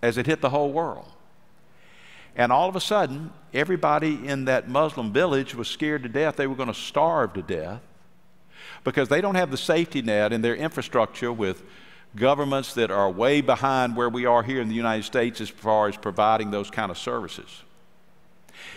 as 0.01 0.17
it 0.17 0.25
hit 0.25 0.41
the 0.41 0.49
whole 0.49 0.71
world. 0.71 1.11
And 2.35 2.51
all 2.51 2.69
of 2.69 2.75
a 2.75 2.81
sudden, 2.81 3.31
everybody 3.53 4.27
in 4.27 4.45
that 4.45 4.69
Muslim 4.69 5.11
village 5.11 5.55
was 5.55 5.67
scared 5.67 6.03
to 6.03 6.09
death 6.09 6.35
they 6.35 6.47
were 6.47 6.55
going 6.55 6.67
to 6.67 6.73
starve 6.73 7.33
to 7.33 7.41
death 7.41 7.81
because 8.83 9.09
they 9.09 9.21
don't 9.21 9.35
have 9.35 9.49
the 9.49 9.57
safety 9.57 10.01
net 10.01 10.31
in 10.31 10.41
their 10.41 10.55
infrastructure 10.55 11.33
with 11.33 11.63
governments 12.15 12.73
that 12.75 12.91
are 12.91 13.09
way 13.09 13.41
behind 13.41 13.95
where 13.95 14.09
we 14.09 14.25
are 14.25 14.43
here 14.43 14.61
in 14.61 14.69
the 14.69 14.75
United 14.75 15.03
States 15.03 15.41
as 15.41 15.49
far 15.49 15.87
as 15.87 15.97
providing 15.97 16.51
those 16.51 16.69
kind 16.69 16.91
of 16.91 16.97
services. 16.97 17.63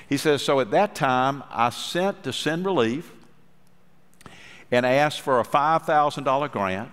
He 0.09 0.17
says, 0.17 0.43
So 0.43 0.61
at 0.61 0.71
that 0.71 0.95
time, 0.95 1.43
I 1.51 1.71
sent 1.71 2.23
to 2.25 2.33
Send 2.33 2.65
Relief 2.65 3.13
and 4.71 4.87
asked 4.87 5.21
for 5.21 5.41
a 5.41 5.45
$5,000 5.45 6.53
grant 6.53 6.91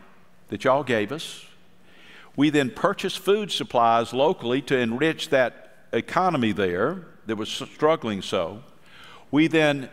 that 0.49 0.63
y'all 0.63 0.83
gave 0.83 1.11
us. 1.11 1.45
We 2.35 2.49
then 2.49 2.69
purchased 2.69 3.19
food 3.19 3.51
supplies 3.51 4.13
locally 4.13 4.61
to 4.63 4.77
enrich 4.77 5.29
that 5.29 5.87
economy 5.91 6.51
there 6.51 7.05
that 7.25 7.35
was 7.35 7.49
struggling 7.49 8.21
so. 8.21 8.63
We 9.31 9.47
then 9.47 9.89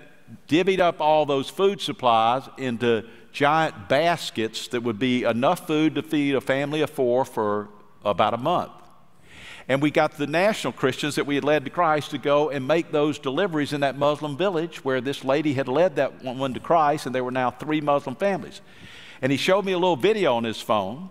divvied 0.49 0.81
up 0.81 1.01
all 1.01 1.27
those 1.27 1.49
food 1.49 1.81
supplies 1.81 2.49
into 2.57 3.05
giant 3.33 3.88
baskets 3.88 4.68
that 4.68 4.83
would 4.83 4.99
be 4.99 5.25
enough 5.25 5.66
food 5.66 5.94
to 5.97 6.03
feed 6.03 6.35
a 6.35 6.40
family 6.40 6.83
of 6.83 6.90
four 6.90 7.25
for 7.25 7.68
about 8.05 8.35
a 8.35 8.38
month. 8.38 8.73
And 9.68 9.81
we 9.81 9.90
got 9.90 10.18
the 10.18 10.27
national 10.27 10.74
Christians 10.74 11.14
that 11.14 11.27
we 11.27 11.37
had 11.37 11.44
led 11.44 11.64
to 11.64 11.70
Christ 11.70 12.11
to 12.11 12.18
go 12.18 12.50
and 12.50 12.68
make 12.68 12.92
those 12.92 13.18
deliveries 13.18 13.72
in 13.72 13.81
that 13.81 13.96
Muslim 13.96 14.37
village 14.37 14.85
where 14.85 15.00
this 15.00 15.24
lady 15.24 15.55
had 15.55 15.68
led 15.68 15.96
that 15.96 16.22
one 16.22 16.53
to 16.53 16.61
Christ, 16.61 17.07
and 17.07 17.14
there 17.14 17.24
were 17.24 17.31
now 17.31 17.50
three 17.50 17.81
Muslim 17.81 18.14
families. 18.14 18.61
And 19.22 19.33
he 19.33 19.38
showed 19.38 19.64
me 19.64 19.72
a 19.72 19.79
little 19.79 19.96
video 19.96 20.35
on 20.35 20.44
his 20.44 20.61
phone. 20.61 21.09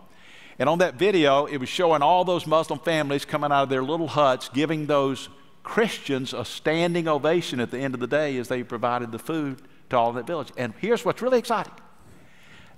And 0.60 0.70
on 0.70 0.78
that 0.80 0.96
video, 0.96 1.46
it 1.46 1.58
was 1.58 1.70
showing 1.70 2.04
all 2.04 2.24
those 2.24 2.46
Muslim 2.46 2.80
families 2.80 3.26
coming 3.26 3.52
out 3.52 3.64
of 3.64 3.70
their 3.70 3.84
little 3.84 4.08
huts, 4.08 4.50
giving 4.50 4.86
those 4.86 5.30
Christians 5.64 6.32
a 6.34 6.46
standing 6.46 7.08
ovation 7.08 7.60
at 7.60 7.72
the 7.72 7.80
end 7.80 7.96
of 7.96 8.00
the 8.00 8.08
day 8.08 8.38
as 8.38 8.50
they 8.50 8.62
provided 8.62 9.12
the 9.12 9.18
food 9.18 9.64
to 9.90 9.98
all 9.98 10.14
that 10.14 10.28
village. 10.28 10.52
And 10.58 10.74
here's 10.80 11.04
what's 11.04 11.22
really 11.22 11.40
exciting 11.40 11.74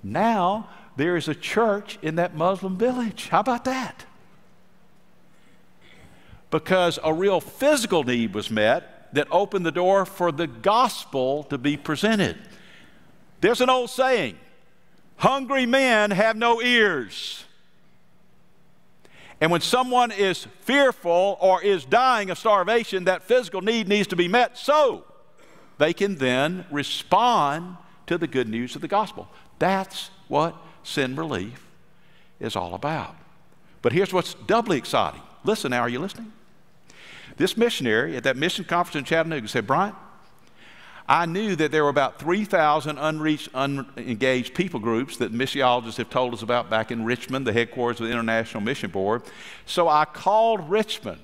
now 0.02 0.68
there 0.96 1.16
is 1.16 1.28
a 1.28 1.34
church 1.34 1.98
in 2.00 2.16
that 2.16 2.34
Muslim 2.34 2.78
village. 2.78 3.28
How 3.28 3.40
about 3.40 3.64
that? 3.64 4.06
Because 6.56 6.98
a 7.04 7.12
real 7.12 7.38
physical 7.38 8.02
need 8.02 8.32
was 8.32 8.50
met 8.50 9.12
that 9.12 9.28
opened 9.30 9.66
the 9.66 9.70
door 9.70 10.06
for 10.06 10.32
the 10.32 10.46
gospel 10.46 11.44
to 11.44 11.58
be 11.58 11.76
presented. 11.76 12.38
There's 13.42 13.60
an 13.60 13.68
old 13.68 13.90
saying 13.90 14.38
hungry 15.16 15.66
men 15.66 16.12
have 16.12 16.34
no 16.34 16.62
ears. 16.62 17.44
And 19.38 19.50
when 19.50 19.60
someone 19.60 20.10
is 20.10 20.46
fearful 20.62 21.36
or 21.42 21.62
is 21.62 21.84
dying 21.84 22.30
of 22.30 22.38
starvation, 22.38 23.04
that 23.04 23.22
physical 23.22 23.60
need 23.60 23.86
needs 23.86 24.06
to 24.08 24.16
be 24.16 24.26
met 24.26 24.56
so 24.56 25.04
they 25.76 25.92
can 25.92 26.16
then 26.16 26.64
respond 26.70 27.76
to 28.06 28.16
the 28.16 28.26
good 28.26 28.48
news 28.48 28.74
of 28.74 28.80
the 28.80 28.88
gospel. 28.88 29.28
That's 29.58 30.08
what 30.28 30.56
Send 30.84 31.18
Relief 31.18 31.66
is 32.40 32.56
all 32.56 32.72
about. 32.72 33.14
But 33.82 33.92
here's 33.92 34.14
what's 34.14 34.32
doubly 34.32 34.78
exciting. 34.78 35.20
Listen 35.44 35.72
now, 35.72 35.82
are 35.82 35.88
you 35.90 35.98
listening? 35.98 36.32
This 37.36 37.56
missionary 37.56 38.16
at 38.16 38.24
that 38.24 38.36
mission 38.36 38.64
conference 38.64 38.96
in 38.96 39.04
Chattanooga 39.04 39.48
said, 39.48 39.66
Brian, 39.66 39.94
I 41.08 41.26
knew 41.26 41.54
that 41.56 41.70
there 41.70 41.84
were 41.84 41.90
about 41.90 42.18
3,000 42.18 42.98
unreached, 42.98 43.48
unengaged 43.54 44.54
people 44.54 44.80
groups 44.80 45.18
that 45.18 45.32
missiologists 45.32 45.98
have 45.98 46.10
told 46.10 46.34
us 46.34 46.42
about 46.42 46.68
back 46.68 46.90
in 46.90 47.04
Richmond, 47.04 47.46
the 47.46 47.52
headquarters 47.52 48.00
of 48.00 48.06
the 48.06 48.12
International 48.12 48.60
Mission 48.60 48.90
Board. 48.90 49.22
So 49.66 49.88
I 49.88 50.04
called 50.04 50.68
Richmond 50.68 51.20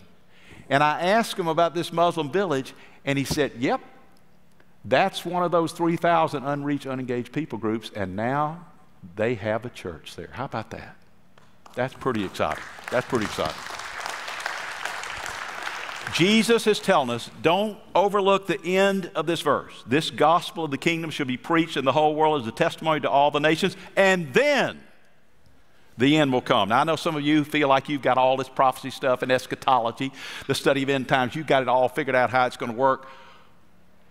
and 0.73 0.83
I 0.83 1.03
asked 1.03 1.39
him 1.39 1.49
about 1.49 1.75
this 1.75 1.93
Muslim 1.93 2.31
village, 2.31 2.73
and 3.05 3.19
he 3.19 3.25
said, 3.25 3.53
Yep, 3.59 3.81
That's 4.85 5.25
one 5.25 5.43
of 5.43 5.51
those 5.51 5.73
3,000 5.73 6.45
unreached, 6.45 6.87
unengaged 6.87 7.33
people 7.33 7.59
groups, 7.59 7.91
and 7.95 8.17
now 8.17 8.65
they 9.17 9.35
have 9.35 9.65
a 9.65 9.71
church 9.71 10.17
there. 10.17 10.31
How 10.33 10.45
about 10.45 10.71
that? 10.71 10.97
That's 11.75 11.95
pretty 11.95 12.25
exciting. 12.25 12.63
That's 12.91 13.07
pretty 13.07 13.27
exciting. 13.27 13.82
Jesus 16.13 16.67
is 16.67 16.79
telling 16.79 17.11
us 17.11 17.31
don't 17.41 17.79
overlook 17.95 18.47
the 18.47 18.63
end 18.65 19.11
of 19.15 19.27
this 19.27 19.41
verse. 19.41 19.83
This 19.87 20.11
gospel 20.11 20.65
of 20.65 20.71
the 20.71 20.79
kingdom 20.79 21.11
shall 21.11 21.27
be 21.27 21.37
preached 21.37 21.77
in 21.77 21.85
the 21.85 21.93
whole 21.93 22.15
world 22.15 22.43
as 22.43 22.49
a 22.49 22.53
testimony 22.53 23.01
to 23.01 23.11
all 23.11 23.31
the 23.31 23.41
nations, 23.41 23.77
and 23.97 24.33
then 24.35 24.81
the 25.99 26.17
end 26.17 26.33
will 26.33 26.41
come. 26.41 26.71
Now, 26.71 26.81
I 26.81 26.85
know 26.85 26.97
some 26.97 27.17
of 27.17 27.23
you 27.23 27.45
feel 27.45 27.69
like 27.69 27.89
you've 27.89 28.03
got 28.03 28.19
all 28.19 28.37
this 28.37 28.49
prophecy 28.49 28.91
stuff 28.91 29.23
and 29.23 29.31
eschatology, 29.31 30.13
the 30.47 30.55
study 30.55 30.83
of 30.83 30.89
end 30.89 31.09
times, 31.09 31.35
you've 31.35 31.47
got 31.47 31.63
it 31.63 31.69
all 31.69 31.89
figured 31.89 32.17
out 32.17 32.31
how 32.31 32.47
it's 32.47 32.57
going 32.57 32.73
to 32.73 32.79
work. 32.79 33.07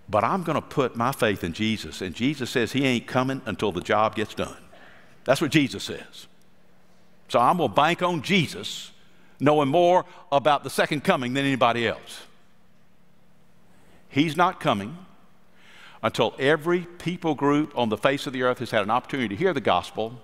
But 0.10 0.24
I'm 0.24 0.44
going 0.44 0.56
to 0.56 0.62
put 0.62 0.96
my 0.96 1.12
faith 1.12 1.44
in 1.44 1.54
Jesus, 1.54 2.02
and 2.02 2.14
Jesus 2.14 2.50
says 2.50 2.72
he 2.72 2.86
ain't 2.86 3.08
coming 3.08 3.42
until 3.46 3.72
the 3.72 3.82
job 3.82 4.16
gets 4.16 4.34
done. 4.34 4.58
That's 5.24 5.42
what 5.42 5.52
Jesus 5.52 5.84
says. 5.84 6.28
So 7.30 7.40
I'm 7.40 7.58
going 7.58 7.70
to 7.70 7.76
bank 7.76 8.02
on 8.02 8.22
Jesus 8.22 8.92
knowing 9.42 9.68
more 9.68 10.06
about 10.32 10.64
the 10.64 10.70
second 10.70 11.04
coming 11.04 11.34
than 11.34 11.44
anybody 11.44 11.88
else. 11.88 12.22
He's 14.08 14.38
not 14.38 14.60
coming 14.60 14.98
until 16.04 16.36
every 16.40 16.82
people 17.00 17.36
group 17.36 17.78
on 17.78 17.90
the 17.90 17.98
face 17.98 18.28
of 18.28 18.34
the 18.34 18.44
earth 18.44 18.60
has 18.60 18.72
had 18.72 18.84
an 18.84 18.92
opportunity 18.92 19.30
to 19.30 19.36
hear 19.36 19.54
the 19.54 19.62
gospel. 19.62 20.22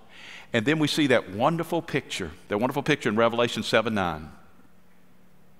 And 0.52 0.64
then 0.64 0.78
we 0.78 0.88
see 0.88 1.08
that 1.08 1.30
wonderful 1.30 1.82
picture, 1.82 2.30
that 2.48 2.58
wonderful 2.58 2.82
picture 2.82 3.08
in 3.08 3.16
Revelation 3.16 3.62
7 3.62 3.92
9. 3.92 4.30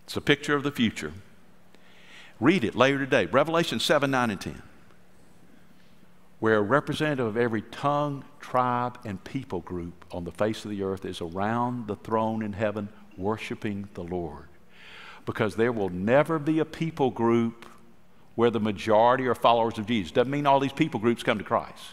It's 0.05 0.17
a 0.17 0.21
picture 0.21 0.55
of 0.55 0.63
the 0.63 0.73
future. 0.73 1.13
Read 2.41 2.65
it 2.65 2.75
later 2.75 2.99
today, 2.99 3.27
Revelation 3.27 3.81
7 3.81 4.11
9 4.11 4.31
and 4.31 4.41
10 4.41 4.63
where 6.41 6.59
a 6.59 6.63
representative 6.63 7.27
of 7.27 7.37
every 7.37 7.63
tongue, 7.63 8.25
tribe, 8.39 8.97
and 9.05 9.23
people 9.25 9.59
group 9.59 10.05
on 10.13 10.23
the 10.23 10.31
face 10.31 10.65
of 10.65 10.71
the 10.71 10.85
earth 10.85 11.05
is 11.05 11.21
around 11.21 11.89
the 11.89 11.97
throne 11.97 12.45
in 12.45 12.53
heaven 12.53 12.89
worshiping 13.19 13.89
the 13.95 14.05
Lord. 14.05 14.45
Because 15.27 15.57
there 15.57 15.73
will 15.73 15.91
never 15.91 16.39
be 16.39 16.59
a 16.59 16.65
people 16.65 17.11
group 17.11 17.67
where 18.35 18.51
the 18.51 18.61
majority 18.61 19.27
are 19.27 19.35
followers 19.35 19.79
of 19.79 19.87
Jesus. 19.87 20.13
Doesn't 20.13 20.31
mean 20.31 20.47
all 20.47 20.61
these 20.61 20.73
people 20.73 21.01
groups 21.01 21.23
come 21.23 21.39
to 21.39 21.45
Christ. 21.45 21.85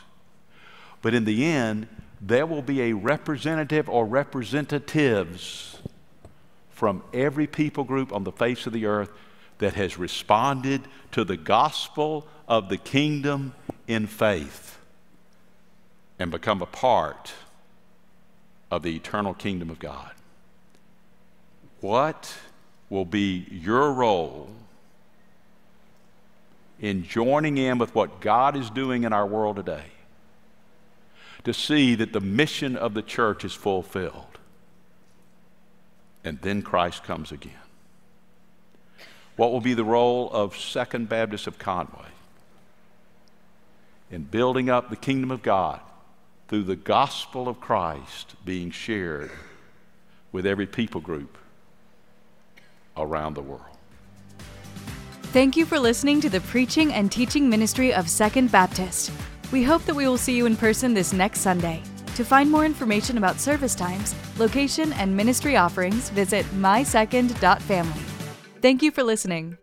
But 1.01 1.13
in 1.13 1.26
the 1.26 1.45
end, 1.45 1.88
there 2.21 2.45
will 2.45 2.61
be 2.61 2.82
a 2.84 2.93
representative 2.93 3.89
or 3.89 4.05
representatives 4.05 5.80
from 6.69 7.03
every 7.13 7.47
people 7.47 7.84
group 7.84 8.11
on 8.11 8.23
the 8.23 8.32
face 8.32 8.65
of 8.67 8.73
the 8.73 8.86
earth 8.86 9.11
that 9.59 9.73
has 9.76 9.97
responded 9.97 10.82
to 11.11 11.23
the 11.23 11.38
gospel 11.38 12.28
of 12.47 12.69
the 12.69 12.78
kingdom 12.78 13.53
in 13.88 14.07
faith 14.07 14.78
and 16.19 16.32
become 16.32 16.61
a 16.61 16.65
part 16.65 17.34
of 18.71 18.84
the 18.84 18.95
eternal 18.95 19.34
kingdom 19.34 19.69
of 19.69 19.80
God. 19.80 20.11
What 21.86 22.36
will 22.90 23.06
be 23.06 23.46
your 23.52 23.94
role 23.94 24.50
in 26.80 27.04
joining 27.04 27.60
in 27.60 27.78
with 27.78 27.94
what 27.94 28.22
God 28.22 28.58
is 28.58 28.72
doing 28.72 29.04
in 29.04 29.14
our 29.14 29.28
world 29.28 29.58
today 29.58 29.92
to 31.44 31.54
see 31.54 31.94
that 31.94 32.12
the 32.12 32.20
mission 32.20 32.76
of 32.76 32.96
the 32.96 33.04
church 33.04 33.46
is 33.46 33.54
fulfilled? 33.54 34.40
And 36.24 36.42
then 36.42 36.64
Christ 36.64 37.04
comes 37.04 37.32
again. 37.32 37.54
What 39.36 39.52
will 39.52 39.62
be 39.62 39.76
the 39.76 39.84
role 39.84 40.32
of 40.32 40.58
Second 40.58 41.08
Baptist 41.08 41.46
of 41.46 41.60
Conway 41.60 42.10
in 44.10 44.24
building 44.24 44.72
up 44.72 44.90
the 44.90 44.96
kingdom 44.96 45.30
of 45.30 45.44
God 45.44 45.82
through 46.48 46.64
the 46.64 46.76
gospel 46.76 47.48
of 47.48 47.62
Christ 47.62 48.34
being 48.44 48.72
shared 48.72 49.30
with 50.32 50.48
every 50.48 50.66
people 50.66 51.00
group 51.00 51.38
around 52.98 53.34
the 53.34 53.41
world? 53.41 53.62
Thank 55.34 55.58
you 55.58 55.66
for 55.66 55.80
listening 55.80 56.22
to 56.22 56.30
the 56.30 56.41
preaching 56.41 56.93
and 56.93 57.12
teaching 57.12 57.50
ministry 57.50 57.93
of 57.93 58.10
Second 58.10 58.52
Baptist. 58.52 59.12
We 59.52 59.64
hope 59.64 59.84
that 59.86 59.96
we 59.96 60.08
will 60.08 60.18
see 60.18 60.36
you 60.36 60.46
in 60.46 60.56
person 60.56 60.93
this 60.93 61.12
next 61.14 61.41
Sunday. 61.41 61.84
To 62.16 62.24
find 62.24 62.50
more 62.50 62.66
information 62.66 63.18
about 63.18 63.41
service 63.41 63.76
times, 63.76 64.16
location, 64.38 64.93
and 64.93 65.16
ministry 65.16 65.58
offerings, 65.58 66.10
visit 66.10 66.46
mysecond.family. 66.58 68.02
Thank 68.62 68.82
you 68.82 68.91
for 68.91 69.04
listening. 69.04 69.58